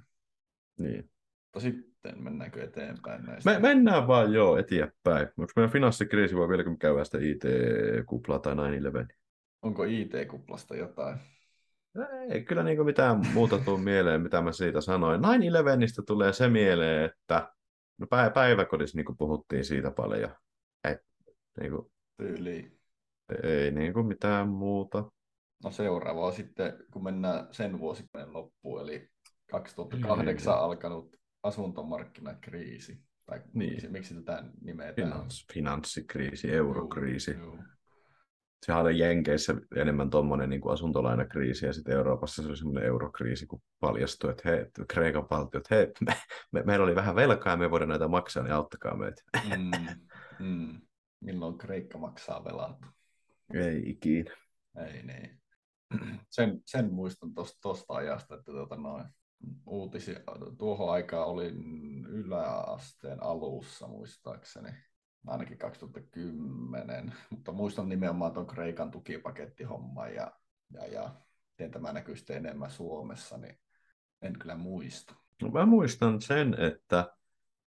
[0.79, 1.09] Niin.
[1.43, 3.51] Mutta sitten mennäänkö eteenpäin näistä?
[3.51, 5.27] Me, mennään vaan joo eteenpäin.
[5.37, 8.57] Onko meidän finanssikriisi vai vieläkö me käydään sitä IT-kuplaa tai 9-11?
[9.61, 11.17] Onko IT-kuplasta jotain?
[12.29, 15.21] Ei kyllä niin mitään muuta tuu mieleen, mitä mä siitä sanoin.
[15.21, 15.23] 9-11
[16.07, 17.53] tulee se mieleen, että
[17.97, 20.35] no päiväkodissa niin puhuttiin siitä paljon.
[20.87, 20.97] Ei,
[21.59, 22.79] niin kuin, Tyyliin.
[23.43, 25.11] Ei niin kuin mitään muuta.
[25.63, 29.09] No seuraava on sitten, kun mennään sen vuosikymmenen loppuun, eli
[29.51, 30.59] 2008 ei.
[30.59, 33.03] alkanut asuntomarkkinakriisi.
[33.25, 33.71] Tai niin.
[33.71, 34.95] miksi, miksi tätä nimetään?
[34.95, 37.31] Finans, finanssikriisi, eurokriisi.
[37.31, 37.63] Juu, juu.
[38.63, 43.61] Sehän oli Jenkeissä enemmän tuommoinen niin asuntolainakriisi ja sitten Euroopassa se oli semmoinen eurokriisi, kun
[43.79, 46.13] paljastui, että hei, Kreikan valtiot, hei, me,
[46.51, 49.21] me, meillä oli vähän velkaa ja me voidaan näitä maksaa, niin auttakaa meitä.
[49.49, 49.71] Mm,
[50.45, 50.81] mm.
[51.19, 52.77] Milloin Kreikka maksaa velat?
[53.53, 54.35] Ei ikinä.
[54.87, 55.41] Ei niin.
[56.29, 57.29] Sen, sen muistan
[57.61, 59.05] tuosta ajasta, että tuota noin,
[59.65, 60.19] uutisia.
[60.57, 61.55] Tuohon aikaan olin
[62.05, 64.69] yläasteen alussa muistaakseni.
[65.27, 70.31] Ainakin 2010, mutta muistan nimenomaan tuon Kreikan tukipakettihomman ja,
[70.73, 71.15] ja, ja
[71.49, 73.59] miten tämä näkyy sitten enemmän Suomessa, niin
[74.21, 75.15] en kyllä muista.
[75.41, 77.13] No, mä muistan sen, että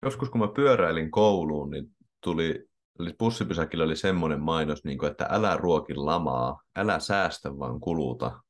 [0.03, 2.67] joskus kun mä pyöräilin kouluun, niin tuli,
[2.99, 8.41] eli bussipysäkillä oli semmoinen mainos, niin kuin, että älä ruoki lamaa, älä säästä vaan kuluta.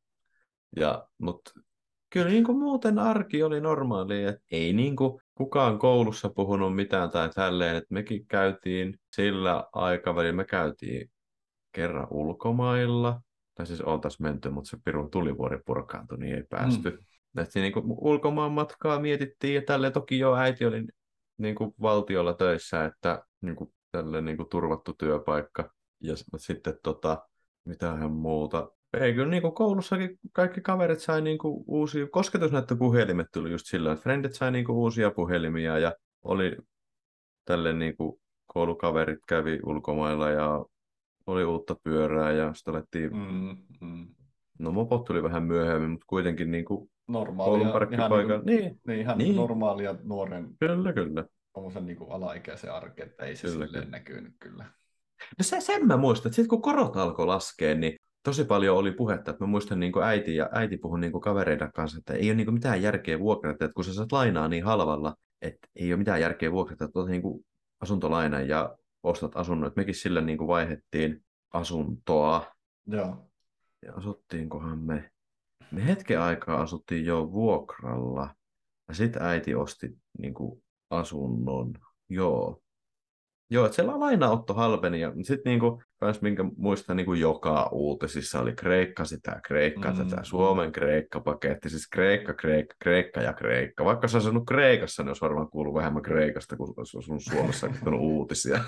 [0.76, 1.52] Ja, mutta
[2.10, 7.10] kyllä niin kuin muuten arki oli normaali, että ei niin kuin kukaan koulussa puhunut mitään
[7.10, 11.12] tai tälleen, että mekin käytiin sillä aikavälillä, me käytiin
[11.72, 13.22] kerran ulkomailla,
[13.56, 16.90] tai siis oltaisiin menty, mutta se pirun tulivuori purkaantui, niin ei päästy.
[16.90, 17.42] Mm.
[17.42, 20.84] Että niin ulkomaan matkaa mietittiin, ja tälleen toki jo äiti oli
[21.38, 25.74] niin kuin valtiolla töissä, että niin kuin, tälleen niin kuin turvattu työpaikka.
[26.02, 27.28] Ja sitten tota,
[27.66, 28.72] mitähän muuta.
[28.94, 33.94] Ei kyllä niin kuin koulussakin kaikki kaverit sai niin kuin uusia, kosketusnäyttöpuhelimet tuli just silloin,
[33.94, 36.58] että frendit sai niin kuin uusia puhelimia ja oli
[37.46, 40.66] tälle niin kuin koulukaverit kävi ulkomailla ja
[41.28, 44.08] oli uutta pyörää ja sitten alettiin, mm, mm.
[44.60, 49.00] no mopot tuli vähän myöhemmin, mutta kuitenkin niin kuin normaalia, ihan, niin, kuin, niin, niin,
[49.00, 49.36] ihan niin.
[49.36, 51.26] normaalia nuoren kyllä, kyllä.
[51.82, 53.98] niin kuin alaikäisen arke, että ei se kyllä, silleen kyllä.
[53.98, 54.64] näkynyt kyllä.
[55.38, 58.92] No se, sen mä muistan, että sitten kun korot alkoi laskea, niin tosi paljon oli
[58.92, 62.36] puhetta, että mä muistan niin äiti ja äiti puhui niin kavereiden kanssa, että ei ole
[62.36, 66.22] niin mitään järkeä vuokrata, että kun sä saat lainaa niin halvalla, että ei ole mitään
[66.22, 67.46] järkeä vuokrata, että otat niin
[67.82, 69.72] asuntolainan ja ostat asunnon.
[69.76, 72.56] Mekin sillä niin vaihettiin asuntoa.
[72.88, 73.30] Joo.
[73.86, 75.12] Ja asuttiinkohan me,
[75.72, 78.36] me hetken aikaa asuttiin jo vuokralla.
[78.88, 80.34] Ja sitten äiti osti niin
[80.90, 81.74] asunnon.
[82.10, 82.62] Joo.
[83.50, 85.00] Joo, että siellä lainaotto halpeni.
[85.00, 89.98] Ja sitten niinku, kans minkä muistan niinku joka uutisissa oli Kreikka sitä, Kreikka mm.
[89.98, 91.70] tätä, Suomen Kreikka-paketti.
[91.70, 93.86] Siis Kreikka, Kreikka, Kreikka ja Kreikka.
[93.86, 97.68] Vaikka se olisi asunut Kreikassa, niin olisi varmaan kuullut vähemmän Kreikasta, kuin olisi asunut Suomessa
[98.00, 98.60] uutisia.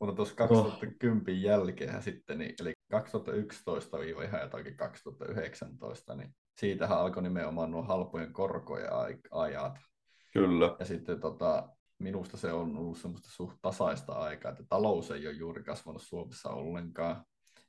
[0.00, 1.40] Mutta tuossa 2010 oh.
[1.40, 8.90] jälkeen sitten, niin, eli 2011 ihan jotakin 2019, niin siitähän alkoi nimenomaan nuo halpojen korkojen
[9.30, 9.78] ajat.
[10.34, 10.76] Kyllä.
[10.78, 11.68] Ja sitten tota,
[11.98, 16.50] minusta se on ollut semmoista suht tasaista aikaa, että talous ei ole juuri kasvanut Suomessa
[16.50, 17.24] ollenkaan,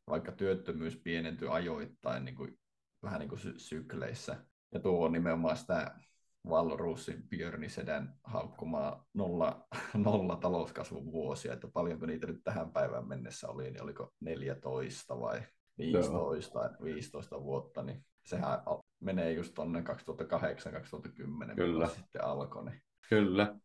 [0.08, 2.60] vaikka työttömyys pienentyi ajoittain niin kuin,
[3.04, 4.45] vähän niin kuin sy- sykleissä.
[4.73, 5.95] Ja tuo on nimenomaan sitä
[6.49, 9.67] Valruusin Björni Sedän haukkumaa nolla,
[10.06, 15.41] nolla talouskasvun vuosia, että paljonko niitä nyt tähän päivään mennessä oli, niin oliko 14 vai
[15.78, 16.75] 15, Joo.
[16.84, 18.60] 15 vuotta, niin sehän
[19.06, 19.84] menee just tuonne
[21.52, 21.88] 2008-2010, Kyllä.
[21.88, 22.65] sitten alkoi.
[22.65, 22.82] Niin...
[23.10, 23.56] Kyllä.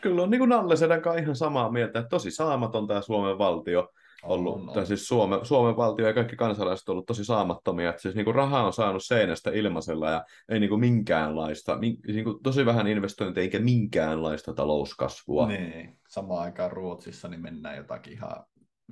[0.00, 3.38] Kyllä on niin kuin Nalle Sedän kanssa ihan samaa mieltä, että tosi saamaton tämä Suomen
[3.38, 3.88] valtio
[4.22, 4.74] ollut, on, on.
[4.74, 8.34] tai siis Suomen, Suomen valtio ja kaikki kansalaiset ollut tosi saamattomia, että siis niin kuin
[8.34, 12.86] rahaa on saanut seinästä ilmaisella ja ei niin kuin minkäänlaista, min, niin kuin tosi vähän
[12.86, 15.46] investointeja eikä minkäänlaista talouskasvua.
[15.48, 18.44] Niin, samaan aikaan Ruotsissa niin mennään jotakin ihan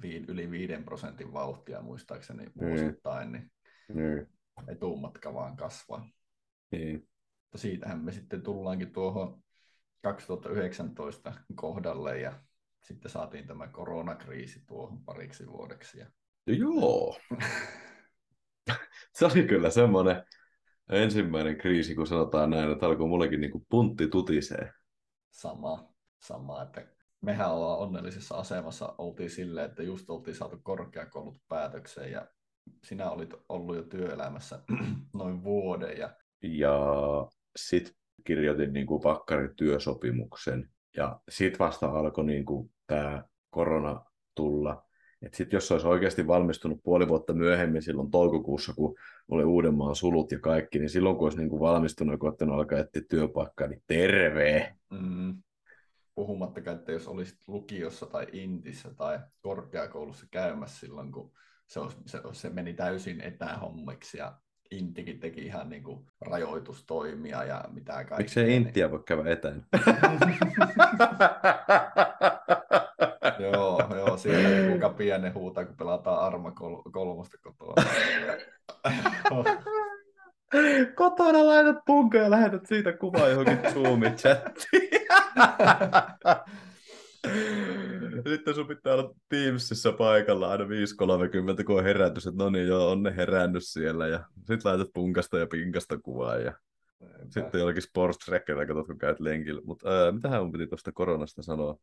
[0.03, 2.69] vi, yli 5 prosentin vauhtia muistaakseni niin.
[2.69, 3.51] vuosittain, niin,
[3.95, 4.29] niin.
[4.69, 6.09] Etumatka vaan kasvaa.
[6.73, 7.09] Niin.
[7.57, 9.42] Siitähän me sitten tullaankin tuohon
[10.03, 12.40] 2019 kohdalle ja
[12.83, 15.99] sitten saatiin tämä koronakriisi tuohon pariksi vuodeksi.
[15.99, 16.07] Ja...
[16.47, 17.19] Joo.
[19.16, 20.25] se oli kyllä semmoinen
[20.90, 24.73] ensimmäinen kriisi, kun sanotaan näin, että alkoi mullekin niin puntti tutisee.
[25.31, 26.87] Sama, sama, että
[27.21, 32.29] mehän ollaan onnellisessa asemassa, oltiin silleen, että just oltiin saatu korkeakoulut päätökseen ja
[32.85, 34.61] sinä olit ollut jo työelämässä
[35.14, 35.98] noin vuoden.
[35.98, 36.79] Ja, ja
[37.57, 39.02] sitten kirjoitin niin kuin
[39.57, 44.83] työsopimuksen ja sitten vasta alkoi niin kuin tämä korona tulla.
[45.33, 48.94] Sitten jos olisi oikeasti valmistunut puoli vuotta myöhemmin, silloin toukokuussa, kun
[49.29, 52.79] oli Uudenmaan sulut ja kaikki, niin silloin kun olisi niin kuin valmistunut ja koettanut alkaa
[52.79, 54.76] etsiä työpaikkaa, niin terve!
[54.90, 55.42] Mm.
[56.14, 61.33] Puhumattakaan, että jos olisit lukiossa tai intissä tai korkeakoulussa käymässä silloin, kun
[61.66, 64.33] se, olisi, se, se meni täysin etähommiksi ja
[64.70, 68.16] Intikin teki ihan niin kuin rajoitustoimia ja mitä kaikkea.
[68.18, 69.66] Miksi ei niin- Intiä voi käydä etään?
[73.52, 77.74] joo, joo, siellä kuinka pienen huutaa, kun pelataan Arma kol- kolmosta kotoa.
[80.94, 85.07] Kotona laitat punkoja ja lähetät siitä kuvaa johonkin Zoom-chattiin.
[88.29, 92.91] Sitten sun pitää olla Teamsissa paikalla aina 5.30, kun on herätys, että no niin joo,
[92.91, 94.07] on ne herännyt siellä.
[94.07, 96.53] Ja sitten laitat punkasta ja pinkasta kuvaa ja
[97.01, 97.25] Eipä.
[97.31, 98.27] sitten jollakin sports
[98.67, 99.62] katsot, kun käyt lenkillä.
[99.65, 101.79] Mutta mitähän mun piti tuosta koronasta sanoa?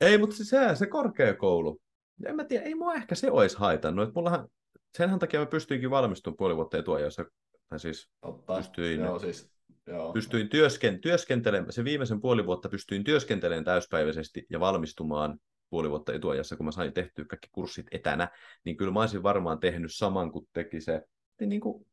[0.00, 1.80] Ei, mutta se, se, se korkeakoulu.
[2.26, 4.02] En mä tiedä, ei mua ehkä se olisi haitannut.
[4.02, 4.48] Että mullahan,
[4.96, 7.24] senhän takia mä pystyinkin valmistumaan puoli vuotta etuajassa.
[7.68, 8.56] Tai siis Totta.
[8.56, 9.00] Pystyin.
[9.00, 9.50] Joo, siis
[9.90, 10.12] Joo.
[10.12, 15.38] Pystyin työsken, työskentelemään, se viimeisen puoli vuotta pystyin työskentelemään täyspäiväisesti ja valmistumaan
[15.70, 18.28] puoli vuotta etuajassa, kun mä sain tehtyä kaikki kurssit etänä,
[18.64, 21.02] niin kyllä mä olisin varmaan tehnyt saman kuin teki se
[21.40, 21.86] niin kuin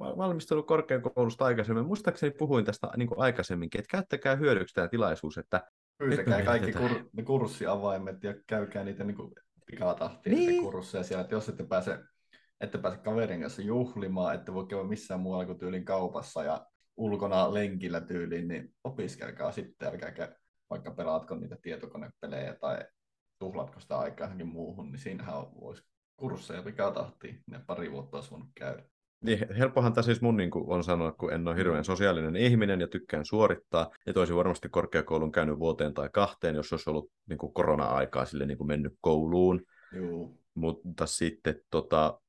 [0.00, 1.86] valmistunut korkeakoulusta aikaisemmin.
[1.86, 5.62] Muistaakseni puhuin tästä niin kuin aikaisemminkin, että käyttäkää hyödyksi tämä tilaisuus, että
[5.98, 9.16] Pyytäkää kaikki kur, ne kurssiavaimet ja käykää niitä niin
[9.66, 10.62] pikatahtia niin.
[10.62, 11.98] kursseja siellä, että jos ette pääse,
[12.60, 17.54] ette pääse kaverin kanssa juhlimaan, ette voi käydä missään muualla kuin tyylin kaupassa ja ulkona
[17.54, 20.36] lenkillä tyyliin, niin opiskelkaa sitten, älkääkä
[20.70, 22.84] vaikka pelaatko niitä tietokonepelejä tai
[23.38, 25.82] tuhlatko sitä aikaa johonkin muuhun, niin siinähän voisi
[26.16, 28.84] kursseja pikatahtiin, ne pari vuotta olisi voinut käydä.
[29.24, 32.80] Niin, helppohan tämä siis mun niin kuin on sanoa, kun en ole hirveän sosiaalinen ihminen
[32.80, 33.90] ja tykkään suorittaa.
[34.06, 38.46] Ja toisin varmasti korkeakoulun käynyt vuoteen tai kahteen, jos olisi ollut niin kuin korona-aikaa sille
[38.46, 39.62] niin kuin mennyt kouluun.
[39.92, 40.30] Joo.
[40.54, 42.20] Mutta sitten tota,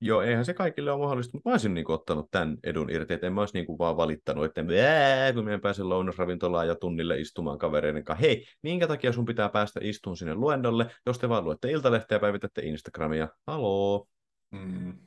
[0.00, 3.14] Joo, eihän se kaikille ole mahdollista, mutta mä olisin niin kuin, ottanut tämän edun irti,
[3.14, 6.68] että en mä olisi niin kuin, vaan valittanut, että Ää, kun mä en pääse lounasravintolaan
[6.68, 8.26] ja tunnille istumaan kavereiden kanssa.
[8.26, 12.20] Hei, minkä takia sun pitää päästä istumaan sinne luendolle, jos te vaan luette Iltalehteä ja
[12.20, 13.28] päivitätte Instagramia?
[13.46, 14.08] Haloo.
[14.50, 14.98] Mm.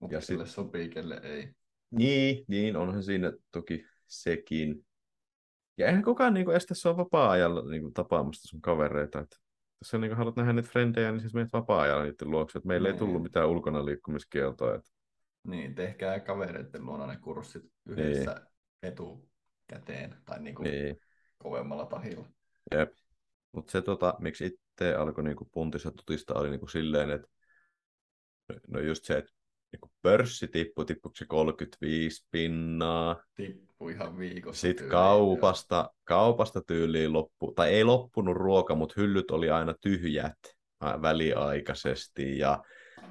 [0.00, 0.54] Mutta ja kelle sit...
[0.54, 1.48] sopii, kelle ei.
[1.90, 4.86] Niin, niin, onhan siinä toki sekin.
[5.78, 9.20] Ja eihän kukaan niin kuin, estä sua vapaa-ajalla niin kuin, tapaamasta sun kavereita.
[9.20, 9.36] Että
[9.84, 12.58] sä niin haluat nähdä niitä frendejä, niin siis menet vapaa-ajalla niiden luokse.
[12.58, 12.94] Että meillä niin.
[12.94, 14.74] ei tullut mitään ulkona liikkumiskieltoa.
[14.74, 14.90] Että...
[15.44, 18.46] Niin, tehkää kavereiden luona ne kurssit yhdessä niin.
[18.82, 21.00] etukäteen tai niin kuin niin.
[21.38, 22.26] kovemmalla tahilla.
[22.74, 22.92] Jep.
[23.52, 27.28] Mutta se, tota, miksi itse alkoi niin puntissa tutista, oli niin kuin silleen, että
[28.68, 29.32] no just se, että
[29.82, 33.22] niin pörssi tippui, tippuiko se 35 pinnaa.
[33.34, 34.60] Tippui ihan viikossa.
[34.60, 36.00] Sitten kaupasta, jo.
[36.04, 40.38] kaupasta tyyliin loppu, tai ei loppunut ruoka, mutta hyllyt oli aina tyhjät
[41.02, 42.62] väliaikaisesti ja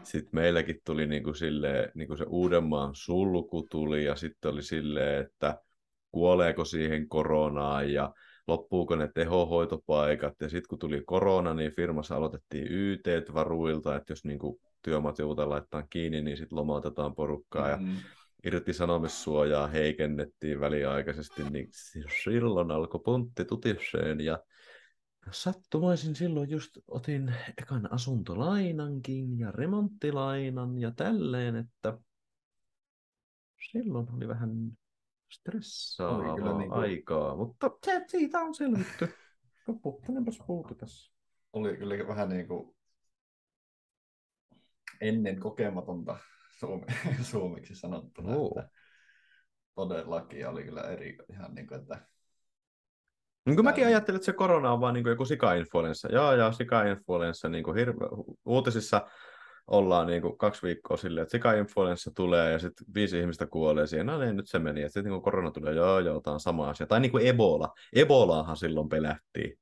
[0.04, 5.58] sitten meilläkin tuli niinku sille, niinku se Uudenmaan sulku tuli ja sitten oli silleen, että
[6.12, 8.14] kuoleeko siihen koronaan ja
[8.48, 10.34] loppuuko ne tehohoitopaikat.
[10.42, 15.50] Ja sitten kun tuli korona, niin firmassa aloitettiin YT varuilta, että jos niinku työmaat joudutaan
[15.50, 17.96] laittamaan kiinni, niin sitten lomautetaan porukkaa mm-hmm.
[17.96, 18.02] ja
[18.44, 21.70] irtisanomissuojaa heikennettiin väliaikaisesti, niin
[22.24, 24.40] silloin alkoi puntti tutiseen ja
[25.32, 31.98] sattumaisin silloin just otin ekan asuntolainankin ja remonttilainan ja tälleen, että
[33.72, 34.78] silloin oli vähän
[35.34, 36.74] stressaavaa niin kuin...
[36.74, 39.14] aikaa, mutta se, siitä on selvitty.
[39.68, 41.14] Loppuuttanepas puutu tässä.
[41.54, 42.76] Oli kyllä vähän niin kuin
[45.02, 46.18] ennen kokematonta
[46.60, 46.86] suome,
[47.32, 48.36] suomeksi sanottuna.
[48.36, 48.60] Oh.
[48.60, 48.70] Että
[49.76, 52.08] todellakin oli kyllä eri, ihan niin kuin, että
[53.46, 56.12] niin kuin mäkin ajattelin, että se korona on vaan niin kuin joku sika-influenssa.
[56.12, 57.50] Joo, joo, sika-influenssa.
[57.50, 58.06] Niin kuin hirve...
[58.46, 59.08] Uutisissa
[59.68, 64.06] ollaan niin kuin kaksi viikkoa silleen, että sika-influenssa tulee ja sitten viisi ihmistä kuolee siihen.
[64.06, 64.82] No niin, nyt se meni.
[64.82, 66.88] Ja sitten niin korona tulee, joo, joo, tämä on sama asia.
[66.88, 67.74] Tai niin kuin Ebola.
[67.94, 69.60] Ebolaahan silloin pelättiin.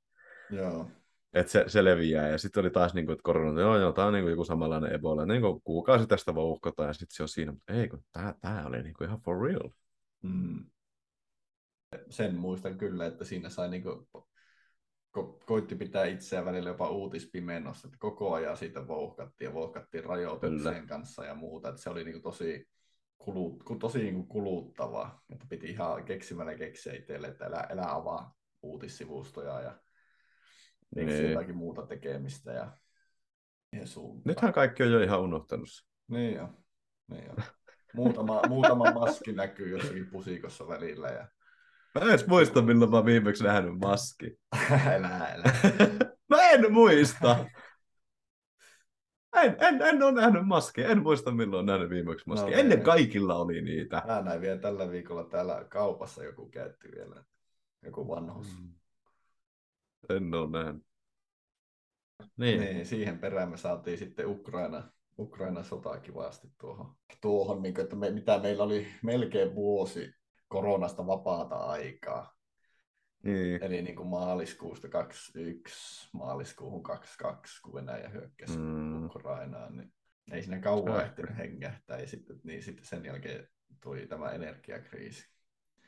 [0.49, 0.87] Joo
[1.33, 2.29] että se, se leviää.
[2.29, 4.45] Ja sitten oli taas, niin kuin, että korona, joo, joo, tämä on niin kuin joku
[4.45, 5.25] samanlainen Ebola.
[5.25, 8.35] Niin kuin kuukausi tästä vaan uhkotaan, ja sitten se on siinä, mutta ei, kun tämä,
[8.41, 9.69] tämä oli niin kuin ihan for real.
[10.21, 10.65] Mm.
[12.09, 14.07] Sen muistan kyllä, että siinä sai niin kuin,
[15.17, 20.87] ko- koitti pitää itseään välillä jopa uutispimennossa, että koko ajan siitä vouhkattiin ja vouhkattiin rajoituksien
[20.87, 22.67] kanssa ja muuta, että se oli niin kuin tosi,
[23.17, 28.35] kulut, tosi niin kuin kuluttavaa, että piti ihan keksimällä keksiä itselle, että älä, älä avaa
[28.61, 29.79] uutissivustoja ja
[30.95, 31.29] niin.
[31.29, 32.71] jotakin muuta tekemistä ja
[34.25, 35.69] Nythän kaikki on jo ihan unohtanut.
[36.07, 36.49] Niin jo.
[37.07, 37.35] Niin jo.
[37.93, 41.07] Muutama, muutama maski näkyy jossakin pusikossa välillä.
[41.07, 41.27] Ja...
[41.95, 44.37] Mä en edes muista, milloin mä viimeksi nähnyt maski.
[44.95, 45.53] älä, älä.
[46.29, 47.45] mä en muista.
[49.35, 50.89] En, en, en ole nähnyt maskeja.
[50.89, 52.57] En muista, milloin olen nähnyt viimeksi maskeja.
[52.57, 52.85] No, Ennen niin.
[52.85, 54.03] kaikilla oli niitä.
[54.07, 57.23] Mä näin vielä tällä viikolla täällä kaupassa joku käytti vielä.
[57.85, 58.47] Joku vanhus.
[58.59, 58.73] Mm.
[60.09, 60.83] En ole nähnyt.
[62.37, 62.59] Niin.
[62.59, 62.85] niin.
[62.85, 68.09] siihen perään me saatiin sitten Ukraina, Ukraina sotaa kivasti tuohon, tuohon niin kuin, että me,
[68.09, 70.13] mitä meillä oli melkein vuosi
[70.51, 72.33] koronasta vapaata aikaa.
[73.23, 73.63] Niin.
[73.63, 79.05] Eli niin kuin maaliskuusta 21 maaliskuuhun 22, kun Venäjä hyökkäsi mm.
[79.05, 79.93] Ukrainaan, niin
[80.31, 81.99] ei siinä kauan ehtinyt hengähtää.
[81.99, 83.47] Ja sitten, niin sitten sen jälkeen
[83.83, 85.29] tuli tämä energiakriisi.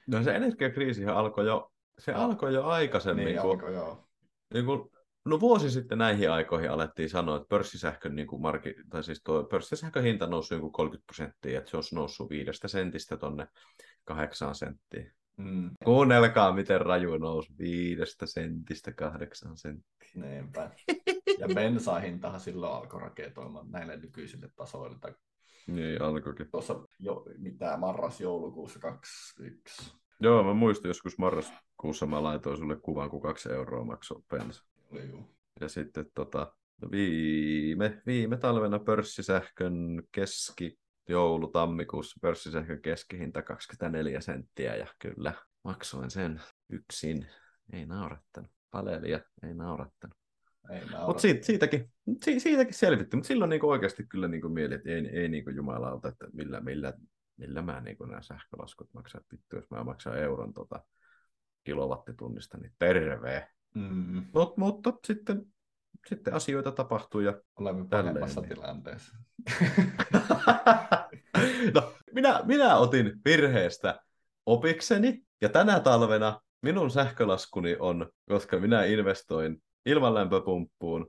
[0.08, 2.22] No se energiakriisihän alkoi jo se no.
[2.22, 3.26] alkoi jo aikaisemmin.
[3.26, 4.08] Niin, kun, alkoi, joo.
[4.54, 4.90] Niin kun,
[5.26, 9.44] no vuosi sitten näihin aikoihin alettiin sanoa, että pörssisähkön, niin kuin marki, tai siis tuo
[9.44, 13.48] pörssisähkön hinta noussut joku 30 prosenttia, että se olisi noussut viidestä sentistä tonne
[14.04, 15.12] kahdeksaan senttiin.
[15.38, 15.72] Mm.
[15.86, 20.22] Kuunnelkaa, miten raju nousi viidestä sentistä kahdeksaan senttiin.
[20.22, 20.72] Niinpä.
[21.40, 25.16] Ja bensahintahan silloin alkoi raketoimaan näille nykyisille tasoille.
[25.68, 26.52] Niin, alkoikin.
[26.52, 29.94] Tuossa jo, mitä marras-joulukuussa 21.
[30.20, 34.64] Joo, mä muistin joskus marraskuussa mä laitoin sulle kuvan, kun kaksi euroa maksoi bensa.
[34.92, 35.36] Oli juu.
[35.62, 36.54] Ja sitten tota,
[36.92, 46.42] viime, viime talvena pörssisähkön keski joulu tammikuussa pörssisähkön keskihinta 24 senttiä ja kyllä maksoin sen
[46.70, 47.28] yksin.
[47.74, 48.52] Ei naurattanut.
[48.72, 50.18] Palelia ei naurattanut.
[51.06, 55.08] Mutta siitä, siitäkin, si, siitäkin selvitti, mutta silloin niinku oikeasti kyllä niinku mieli, että ei,
[55.08, 56.94] ei niinku jumalauta, että millä, millä,
[57.38, 59.22] millä mä niinku nämä sähkölaskut maksaa.
[59.32, 60.84] Vittu, jos mä maksan euron tota,
[61.64, 63.48] kilowattitunnista, niin terve.
[63.76, 64.26] Mm.
[64.34, 65.53] Mut, mutta sitten,
[66.08, 68.50] sitten asioita tapahtuu ja Olemme paremmassa niin.
[68.50, 69.18] tilanteessa.
[71.76, 74.00] no, minä, minä otin virheestä
[74.46, 81.08] opikseni, ja tänä talvena minun sähkölaskuni on, koska minä investoin ilmanlämpöpumppuun,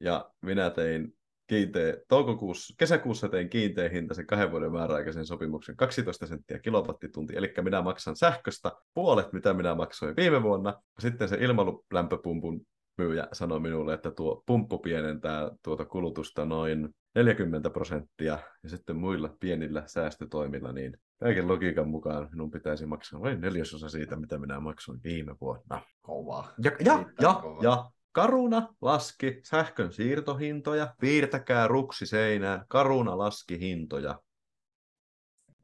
[0.00, 6.58] ja minä tein kiinteä, toukokuussa, kesäkuussa tein kiinteä hintaisen kahden vuoden määräaikaisen sopimuksen 12 senttiä
[6.58, 10.82] kilowattitunti, eli minä maksan sähköstä puolet, mitä minä maksoin viime vuonna.
[10.98, 12.60] Sitten se ilmalämpöpumpun
[12.98, 19.36] myyjä sanoi minulle, että tuo pumppu pienentää tuota kulutusta noin 40 prosenttia, ja sitten muilla
[19.40, 25.00] pienillä säästötoimilla, niin kaiken logiikan mukaan minun pitäisi maksaa vain neljäsosa siitä, mitä minä maksoin
[25.04, 25.82] viime vuonna.
[26.02, 26.48] Kova.
[26.64, 27.62] Ja, ja, ja, kova.
[27.62, 34.20] ja Karuna laski sähkön siirtohintoja, piirtäkää ruksi seinään, Karuna laski hintoja.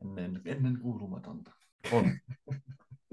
[0.03, 1.51] Ennen, ennen kuulumatonta.
[1.93, 2.05] On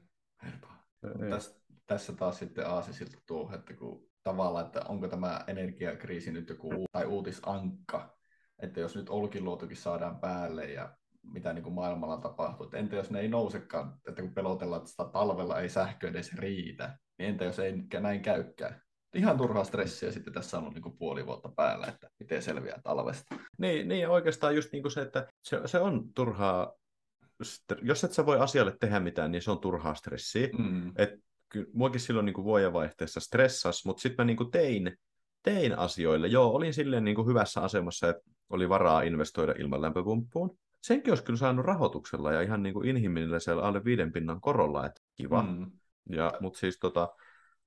[0.46, 0.84] ei paha.
[1.22, 1.30] Ei.
[1.30, 6.86] Tässä, tässä taas sitten aasisilta tuo, että kun tavallaan, että onko tämä energiakriisi nyt joku
[6.92, 8.16] tai uutisankka,
[8.58, 10.96] että jos nyt Olkiluotokin saadaan päälle ja
[11.32, 14.90] mitä niin kuin maailmalla tapahtuu, että entä jos ne ei nousekaan, että kun pelotellaan, että
[14.90, 18.80] sitä talvella ei sähkö edes riitä, niin entä jos ei näin käykään?
[19.14, 22.80] Ihan turhaa stressiä sitten tässä on ollut niin kuin puoli vuotta päällä, että miten selviää
[22.84, 23.36] talvesta.
[23.58, 26.72] Niin, niin oikeastaan just niin kuin se, että se, se on turhaa,
[27.82, 30.48] jos et sä voi asialle tehdä mitään, niin se on turhaa stressiä.
[30.58, 30.92] Mm.
[30.96, 31.10] Et
[31.48, 34.96] kyllä muakin silloin niin kuin vuodenvaihteessa stressas, mutta sitten mä niin kuin tein,
[35.42, 36.28] tein asioille.
[36.28, 40.58] Joo, olin silleen niin kuin hyvässä asemassa, että oli varaa investoida ilmanlämpöpumppuun.
[40.86, 45.00] Senkin olisi kyllä saanut rahoituksella ja ihan niin kuin inhimillisellä alle viiden pinnan korolla, että
[45.16, 45.42] kiva.
[45.42, 45.70] Mm.
[46.10, 47.08] Ja, mutta siis tota,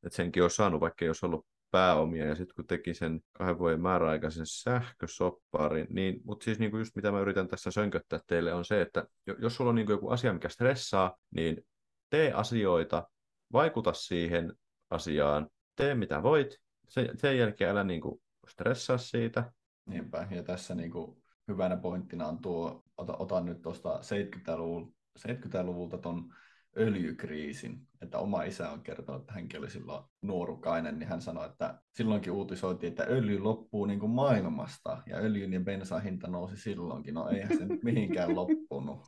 [0.03, 3.59] että senkin olisi saanut, vaikka ei olisi ollut pääomia, ja sitten kun teki sen kahden
[3.59, 8.53] vuoden määräaikaisen sähkösopparin, niin, mutta siis niin kuin just mitä mä yritän tässä sönköttää teille
[8.53, 11.65] on se, että jo- jos sulla on niin kuin joku asia, mikä stressaa, niin
[12.09, 13.09] tee asioita,
[13.53, 14.53] vaikuta siihen
[14.89, 16.57] asiaan, tee mitä voit,
[16.89, 19.51] sen, sen jälkeen älä niin kuin stressaa siitä.
[19.85, 24.91] Niinpä, ja tässä niin kuin hyvänä pointtina on tuo, ota, otan nyt tuosta 70-luvulta,
[25.27, 26.33] 70-luvulta ton
[26.77, 31.79] öljykriisin, että oma isä on kertonut, että hänkin oli silloin nuorukainen, niin hän sanoi, että
[31.91, 37.13] silloinkin uutisoitiin, että öljy loppuu niin kuin maailmasta, ja öljyn ja bensan hinta nousi silloinkin.
[37.13, 38.99] No eihän se nyt mihinkään loppunut.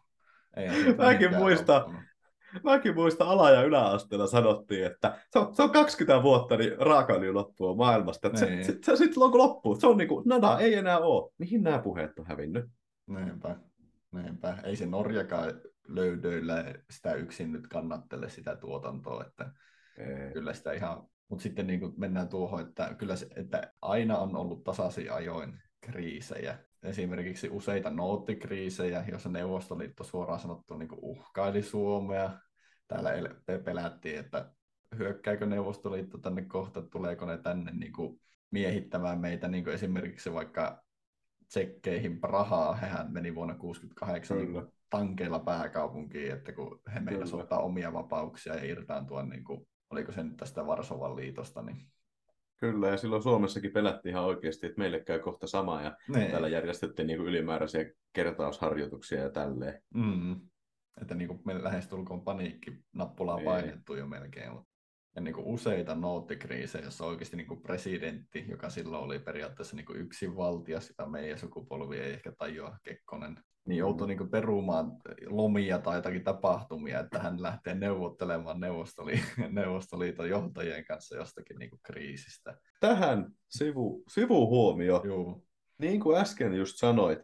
[0.58, 1.76] Eihän se Mäkin muistan.
[1.82, 2.02] loppunut.
[2.64, 7.34] Mäkin muistan ala- ja yläasteella sanottiin, että se on, se on 20 vuotta, niin raakaöljy
[7.34, 8.28] loppuu maailmasta.
[8.28, 8.66] Että se, Niin.
[8.66, 11.32] se, se, sitten kun loppuu, se on niin kuin, nada, ei enää ole.
[11.38, 12.66] Mihin nämä puheet on hävinnyt?
[13.08, 13.56] Niinpä,
[14.12, 14.58] niinpä.
[14.64, 15.52] Ei se Norjakaan
[15.88, 19.52] löydöillä sitä yksin nyt kannattele sitä tuotantoa, että
[19.98, 20.34] Ei.
[20.34, 24.36] kyllä sitä ihan, mutta sitten niin kuin mennään tuohon, että kyllä se, että aina on
[24.36, 26.58] ollut tasaisin ajoin kriisejä.
[26.84, 32.40] Esimerkiksi useita noottikriisejä, joissa Neuvostoliitto suoraan sanottu niin uhkaili Suomea.
[32.88, 34.52] Täällä el- pe- pelättiin, että
[34.98, 38.22] hyökkääkö Neuvostoliitto tänne kohta, tuleeko ne tänne niin kuin
[38.52, 40.84] miehittämään meitä, niin kuin esimerkiksi vaikka
[41.52, 44.62] tsekkeihin Prahaa, hehän meni vuonna 1968 niin Kyllä.
[44.62, 47.26] kuin tankeilla pääkaupunkiin, että kun he Kyllä.
[47.34, 51.88] ottaa omia vapauksia ja irtaantua, niin kuin, oliko se nyt tästä Varsovan liitosta, niin
[52.58, 56.32] Kyllä, ja silloin Suomessakin pelättiin ihan oikeasti, että meille käy kohta sama, ja niin.
[56.32, 59.84] täällä järjestettiin niin kuin ylimääräisiä kertausharjoituksia ja tälleen.
[59.94, 60.42] Mm.
[61.02, 63.46] Että niin kuin me lähestulkoon paniikki nappulaa Niin.
[63.46, 64.52] painettu jo melkein.
[65.16, 69.86] Ja niin kuin useita noottikriisejä, jossa oikeasti niin kuin presidentti, joka silloin oli periaatteessa niin
[69.86, 73.38] kuin yksin valtia, sitä meidän sukupolvi ei ehkä tajua, Kekkonen,
[73.68, 74.92] niin joutui niin kuin perumaan
[75.28, 81.80] lomia tai jotakin tapahtumia, että hän lähtee neuvottelemaan Neuvostoli- Neuvostoliiton johtajien kanssa jostakin niin kuin
[81.84, 82.58] kriisistä.
[82.80, 85.02] Tähän sivu, sivuhuomio.
[85.06, 85.48] Juu.
[85.78, 87.20] Niin kuin äsken just sanoit,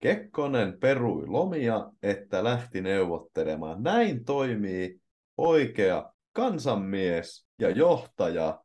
[0.00, 3.82] Kekkonen perui lomia, että lähti neuvottelemaan.
[3.82, 5.00] Näin toimii
[5.36, 8.60] oikea kansanmies ja johtaja,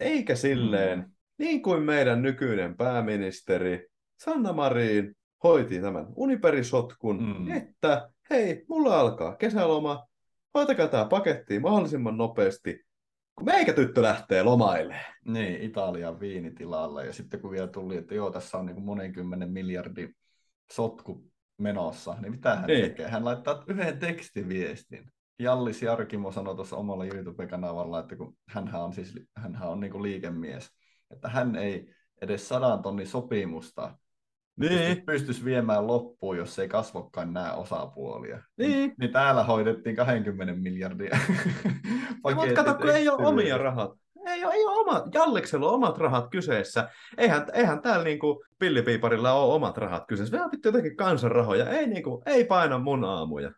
[0.00, 1.10] eikä silleen, mm.
[1.38, 3.86] niin kuin meidän nykyinen pääministeri
[4.24, 7.56] Sanna Marin hoiti tämän uniperisotkun, mm.
[7.56, 10.06] että hei, mulla alkaa kesäloma,
[10.54, 12.84] hoitakaa tämä paketti mahdollisimman nopeasti,
[13.34, 15.14] kun meikä tyttö lähtee lomailemaan.
[15.24, 17.04] Niin, Italian viinitilalla.
[17.04, 20.16] Ja sitten kun vielä tuli, että joo, tässä on niin monenkymmenen miljardin
[20.72, 22.82] sotku menossa, niin mitä hän niin.
[22.84, 23.08] tekee?
[23.08, 25.12] Hän laittaa yhden tekstiviestin.
[25.38, 30.70] Jallis Jarkimo sanoi tuossa omalla YouTube-kanavalla, että kun hänhän on, siis, hänhän on niin liikemies,
[31.10, 33.98] että hän ei edes sadan tonnin sopimusta
[34.56, 35.02] niin.
[35.06, 38.42] pystyisi viemään loppuun, jos ei kasvokkaan näe osapuolia.
[38.58, 38.94] Niin.
[38.98, 41.18] niin täällä hoidettiin 20 miljardia.
[42.34, 43.90] Mutta kato, kun ei ole omia rahat.
[44.26, 46.88] Ei ole, ei ole oma, Jalliksella on omat rahat kyseessä.
[47.18, 50.36] Eihän, eihän täällä niinku pillipiiparilla ole omat rahat kyseessä.
[50.36, 51.68] Vähän pitää jotenkin kansanrahoja.
[51.70, 53.52] Ei, niinku, ei paina mun aamuja.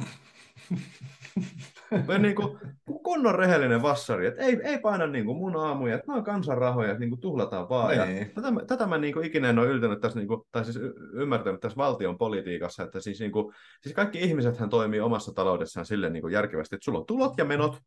[2.18, 2.58] Niin kuin,
[3.02, 6.90] kunnon rehellinen vassari, että ei, ei paina niin kuin mun aamuja, että nämä on kansanrahoja,
[6.90, 7.96] että niin kuin tuhlataan vaan.
[7.96, 8.30] Ja niin.
[8.34, 10.78] tätä, tätä mä niin kuin ikinä en ole yltänyt tässä, niin kuin, tai siis
[11.12, 16.12] ymmärtänyt tässä valtion politiikassa, että siis, niin kuin, siis kaikki ihmisethän toimii omassa taloudessaan silleen
[16.12, 17.78] niin kuin järkevästi, että sulla on tulot ja menot,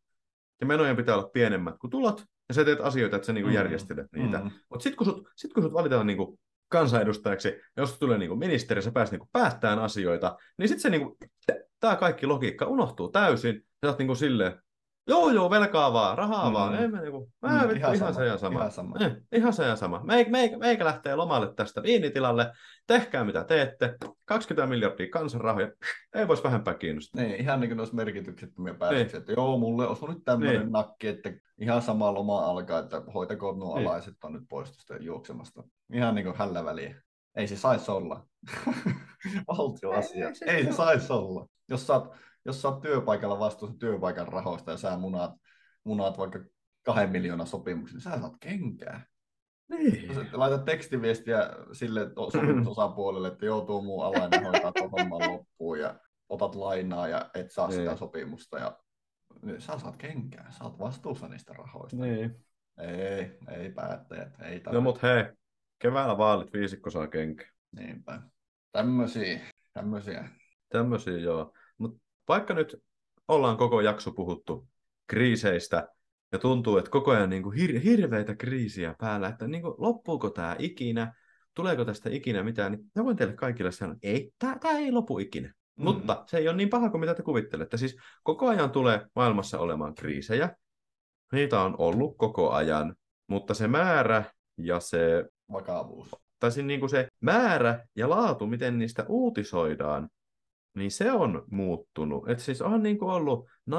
[0.60, 3.52] ja menojen pitää olla pienemmät kuin tulot, ja sä teet asioita, että sä niin kuin
[3.52, 3.56] mm.
[3.56, 4.38] järjestelet niitä.
[4.38, 4.50] Mm.
[4.70, 8.38] Mutta sitten kun sut, sit kun sut valitaan niin kuin kansanedustajaksi, jos tulee niin kuin
[8.38, 11.16] ministeri, sä pääset niin kuin päättämään asioita, niin sitten se niin kuin,
[11.82, 14.52] tämä kaikki logiikka unohtuu täysin, sä oot niinku silleen,
[15.06, 16.54] joo joo, velkaa vaan, rahaa mm.
[16.54, 18.58] vaan, ei me niinku, mä mm, vittu, ihan, ihan se ja sama.
[18.58, 18.96] Ihan, sama.
[19.00, 20.00] Eh, ihan se ja sama.
[20.04, 22.52] Meikä, meikä, meikä lähtee lomalle tästä viinitilalle,
[22.86, 25.70] tehkää mitä teette, 20 miljardia kansanrahoja,
[26.14, 27.22] ei voisi vähempää kiinnostaa.
[27.22, 29.16] Niin, ihan niin kuin noissa merkityksettömiä päätöksiä, niin.
[29.16, 30.72] että joo, mulle on nyt tämmöinen niin.
[30.72, 33.88] nakki, että ihan sama loma alkaa, että hoitakoon nuo niin.
[33.88, 35.62] alaiset on nyt pois juoksemasta.
[35.92, 37.02] Ihan niin kuin hällä väliä.
[37.36, 38.26] Ei se saisi olla.
[39.48, 40.28] Valtioasia.
[40.28, 41.46] Ei, ei, ei se saisi olla.
[41.68, 42.14] Jos sä oot
[42.44, 45.32] jos sä oot työpaikalla vastuussa työpaikan rahoista ja sä munaat,
[45.84, 46.38] munaat vaikka
[46.82, 49.06] kahden miljoonan sopimuksen, niin sä saat kenkää.
[49.68, 50.14] Niin.
[50.14, 52.00] Jos laitat tekstiviestiä sille
[52.32, 57.68] sopimusosapuolelle, että joutuu muu alainen hoitaa tuon homman loppuun ja otat lainaa ja et saa
[57.68, 57.78] niin.
[57.78, 58.78] sitä sopimusta ja
[59.42, 61.96] niin sä saat kenkää, sä oot vastuussa niistä rahoista.
[61.96, 62.44] Niin.
[62.78, 64.72] Ei, ei päättäjät, ei tarvitse.
[64.72, 65.24] No mut hei,
[65.82, 67.48] keväällä vaalit viisikko saa kenkää.
[67.76, 68.22] Niinpä.
[68.72, 69.40] Tämmöisiä,
[69.72, 70.28] tämmöisiä.
[70.68, 71.52] Tämmöisiä joo
[72.28, 72.82] vaikka nyt
[73.28, 74.68] ollaan koko jakso puhuttu
[75.06, 75.88] kriiseistä
[76.32, 80.30] ja tuntuu, että koko ajan niin kuin hir- hirveitä kriisiä päällä, että niin kuin, loppuuko
[80.30, 81.14] tämä ikinä,
[81.54, 85.18] tuleeko tästä ikinä mitään, niin mä voin teille kaikille sanoa, että ei, tämä ei lopu
[85.18, 85.48] ikinä.
[85.48, 85.84] Mm-hmm.
[85.84, 87.76] Mutta se ei ole niin paha kuin mitä te kuvittelette.
[87.76, 90.56] Siis koko ajan tulee maailmassa olemaan kriisejä.
[91.32, 92.94] Niitä on ollut koko ajan,
[93.26, 94.24] mutta se määrä
[94.56, 95.24] ja se...
[95.52, 96.10] Vakavuus.
[96.40, 100.08] Tai siis niin kuin se määrä ja laatu, miten niistä uutisoidaan,
[100.76, 102.28] niin se on muuttunut.
[102.30, 103.74] Et siis on niin kuin ollut 9-11,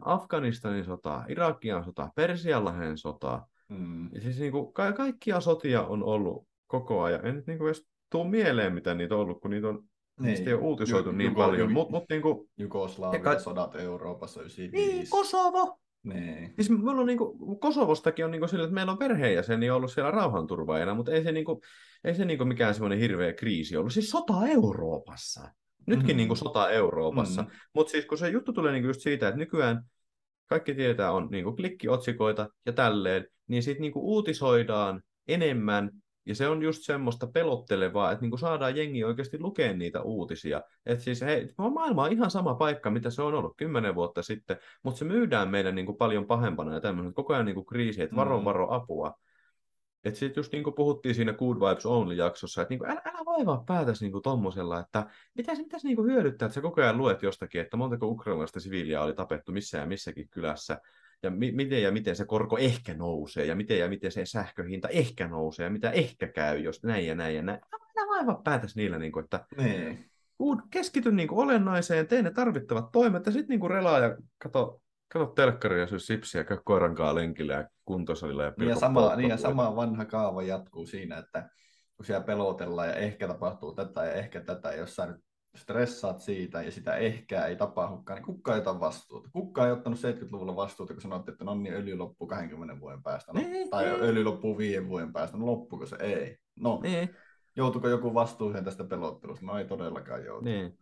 [0.00, 3.46] Afganistanin sota, Irakian sota, Persianlahden sota.
[3.68, 4.08] Mm.
[4.14, 7.26] Ja siis niin kuin ka- kaikkia sotia on ollut koko ajan.
[7.26, 9.74] En nyt niin kuin edes tuu mieleen, mitä niitä on ollut, kun niitä on
[10.20, 10.26] niin.
[10.26, 11.72] Niistä ei ole uutisoitu J- niin Jugo, paljon.
[11.72, 14.76] Mut, mut niin kuin, Jugoslaavia ka- sodat Euroopassa 95.
[14.92, 15.78] Niin, Kosovo!
[16.06, 16.52] Niin.
[16.54, 19.92] Siis meillä on niin kuin, Kosovostakin on niin kuin sille, että meillä on perheenjäseni ollut
[19.92, 21.60] siellä rauhanturvaajana, mutta ei se, niin kuin,
[22.04, 23.92] ei se niin kuin mikään semmoinen hirveä kriisi ollut.
[23.92, 25.40] Siis sota Euroopassa.
[25.86, 26.16] Nytkin mm-hmm.
[26.16, 27.42] niin kuin sota Euroopassa.
[27.42, 27.58] Mm-hmm.
[27.74, 29.82] Mutta siis kun se juttu tulee niin kuin just siitä, että nykyään
[30.46, 35.90] kaikki tietää on niin kuin klikkiotsikoita ja tälleen, niin sitten niin kuin uutisoidaan enemmän,
[36.26, 40.62] ja se on just semmoista pelottelevaa, että niin kuin saadaan jengi oikeasti lukea niitä uutisia.
[40.86, 44.56] Että siis hei, maailma on ihan sama paikka, mitä se on ollut kymmenen vuotta sitten,
[44.82, 48.02] mutta se myydään meidän niin kuin paljon pahempana ja tämmöinen koko ajan niin kuin kriisi,
[48.02, 48.44] että varo, mm.
[48.44, 49.14] varo, apua.
[50.04, 53.24] Että sitten just niin kuin puhuttiin siinä Good Vibes Only-jaksossa, että niin kuin, älä, älä
[53.24, 57.22] vaivaa päätäsi niin tommosella, että mitä se pitäisi niin hyödyttää, että sä koko ajan luet
[57.22, 60.80] jostakin, että montako ukrainalaista siviiliä oli tapettu missä ja missäkin kylässä,
[61.22, 64.88] ja mi- miten ja miten se korko ehkä nousee, ja miten ja miten se sähköhinta
[64.88, 67.60] ehkä nousee, ja mitä ehkä käy, jos näin ja näin ja näin.
[67.98, 70.10] Älä vaivaa päätäsi niillä, niin kuin, että niin.
[70.70, 74.80] keskity niin kuin olennaiseen, tee ne tarvittavat toimet, ja sitten niin relaa ja kato,
[75.12, 79.30] kato telkkaria ja syy sipsiä, käy koirankaa lenkillä ja kuntosalilla ja niin ja, sama, niin
[79.30, 81.50] ja sama vanha kaava jatkuu siinä, että
[81.96, 85.25] kun siellä pelotellaan ja ehkä tapahtuu tätä ja ehkä tätä, ja jos sä nyt
[85.56, 89.28] stressaat siitä ja sitä ehkä ei tapahdukaan, niin kukaan ei ota vastuuta.
[89.32, 93.32] Kukaan ei ottanut 70-luvulla vastuuta, kun sanottiin, että no niin, öljy loppuu 20 vuoden päästä.
[93.32, 94.00] No, Ei, tai ei.
[94.00, 95.36] öljy loppuu viiden vuoden päästä.
[95.36, 95.96] No loppuuko se?
[96.00, 96.36] Ei.
[96.60, 97.10] No, Niin,
[97.56, 99.46] joutuuko joku vastuuseen tästä pelottelusta?
[99.46, 100.44] No ei todellakaan joutu.
[100.44, 100.78] niin.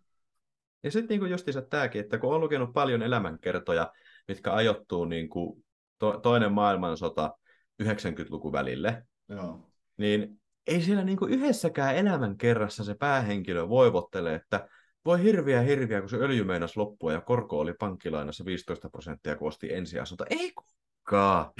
[0.82, 3.92] Ja sitten niinku justiinsa tämäkin, että kun on lukenut paljon elämänkertoja,
[4.28, 5.62] mitkä ajoittuu niinku
[5.98, 7.34] to- toinen maailmansota
[7.82, 9.70] 90-luku välille, Joo.
[9.96, 14.68] niin ei siellä niinku yhdessäkään elämänkerrassa se päähenkilö voivottele, että
[15.04, 19.48] voi hirviä hirviä, kun se öljy meinas loppua ja korko oli pankkilainassa 15 prosenttia, kun
[19.48, 20.24] osti ensiasunto.
[20.30, 21.52] Ei kukaan.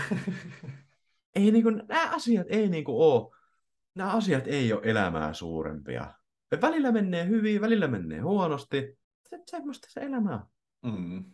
[1.37, 3.31] ei niinku, nämä asiat ei niinku ole,
[3.95, 6.15] nämä asiat ei ole elämää suurempia.
[6.51, 8.99] Ja välillä menee hyvin, välillä menee huonosti.
[9.29, 10.47] Se, semmoista se elämä
[10.83, 10.93] on.
[10.93, 11.25] Mm.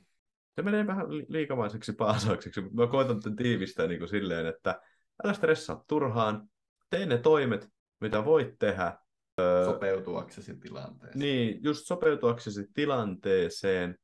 [0.55, 4.81] Se menee vähän li- liikamaiseksi paasaukseksi, mutta mä koitan tämän tiivistää niin kuin silleen, että
[5.25, 6.49] älä stressaa turhaan,
[6.91, 7.69] tee ne toimet,
[8.01, 8.99] mitä voit tehdä,
[9.65, 11.19] Sopeutuaksesi tilanteeseen.
[11.19, 13.99] niin just sopeutuaksesi tilanteeseen,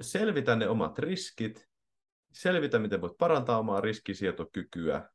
[0.00, 1.68] selvitä ne omat riskit,
[2.32, 5.08] selvitä, miten voit parantaa omaa riskisietokykyä,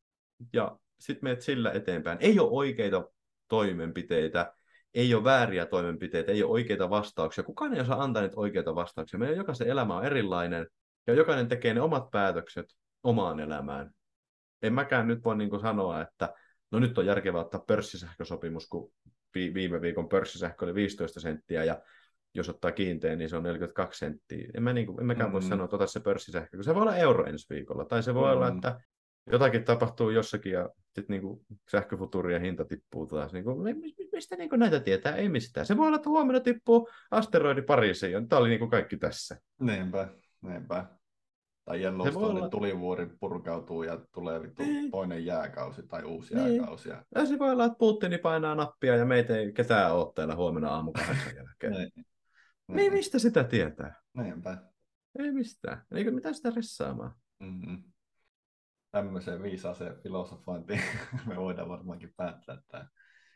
[0.53, 2.17] ja sitten menet sillä eteenpäin.
[2.21, 3.09] Ei ole oikeita
[3.47, 4.53] toimenpiteitä,
[4.93, 7.43] ei ole vääriä toimenpiteitä, ei ole oikeita vastauksia.
[7.43, 9.19] Kukaan ei osaa antaa niitä oikeita vastauksia.
[9.19, 10.67] Meidän jokaisen elämä on erilainen,
[11.07, 12.65] ja jokainen tekee ne omat päätökset
[13.03, 13.91] omaan elämään.
[14.61, 16.33] En mäkään nyt voi niin sanoa, että
[16.71, 18.91] no nyt on järkevää ottaa pörssisähkösopimus, kun
[19.35, 21.81] vi- viime viikon pörssisähkö oli 15 senttiä, ja
[22.33, 24.49] jos ottaa kiinteän, niin se on 42 senttiä.
[24.53, 25.47] En, mä niin kuin, en mäkään voi Mm.
[25.47, 28.29] sanoa, että ota se pörssisähkö, kun se voi olla euro ensi viikolla, tai se voi
[28.31, 28.37] Mm.
[28.37, 28.79] olla, että
[29.31, 33.33] jotakin tapahtuu jossakin, ja sitten niin sähköfuturien hinta tippuu taas.
[33.33, 33.75] Niin kuin,
[34.13, 35.15] mistä niin kuin näitä tietää?
[35.15, 35.65] Ei mistään.
[35.65, 39.37] Se voi olla, että huomenna tippuu asteroidi Pariisiin, tämä oli niin kuin kaikki tässä.
[39.59, 40.07] Niinpä,
[40.41, 40.85] niinpä.
[41.67, 44.91] Tai Yellowstonein olla- tulivuori purkautuu ja tulee vittu Niin.
[44.91, 46.55] toinen jääkausi tai uusi Niin.
[46.55, 46.89] jääkausi.
[46.89, 47.25] Ja...
[47.25, 50.91] Se voi olla, että Putini painaa nappia, ja meitä ei ketään ole täällä huomenna aamu
[50.91, 51.73] kahdeksan jälkeen.
[51.73, 52.05] Niin.
[52.67, 54.01] Niin, mistä sitä tietää?
[54.13, 54.57] Niinpä.
[55.19, 55.81] Ei mistään.
[55.95, 57.11] Eikö mitä sitä ressaamaan?
[57.39, 57.83] Mm-hmm.
[58.91, 60.81] Tämmöiseen viisaaseen filosofointiin
[61.27, 62.87] me voidaan varmaankin päättää tämä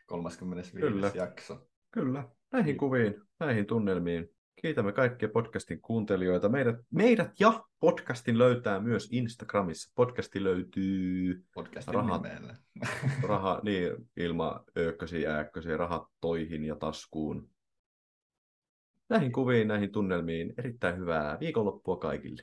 [0.06, 0.72] 35.
[0.80, 1.10] Kyllä.
[1.14, 1.66] jakso.
[1.90, 2.24] Kyllä.
[2.52, 2.78] Näihin Niin.
[2.78, 4.28] kuviin, näihin tunnelmiin.
[4.56, 6.48] Kiitämme kaikkia podcastin kuuntelijoita.
[6.48, 9.92] Meidät, meidät ja podcastin löytää myös Instagramissa.
[9.94, 12.22] Podcasti löytyy Podcastin Rahat.
[12.22, 12.56] nimellä.
[13.28, 17.50] raha, niin, ilma öökkösiä, ääkkösiä, rahat toihin ja taskuun.
[19.08, 20.54] Näihin kuviin, näihin tunnelmiin.
[20.58, 22.42] Erittäin hyvää viikonloppua kaikille.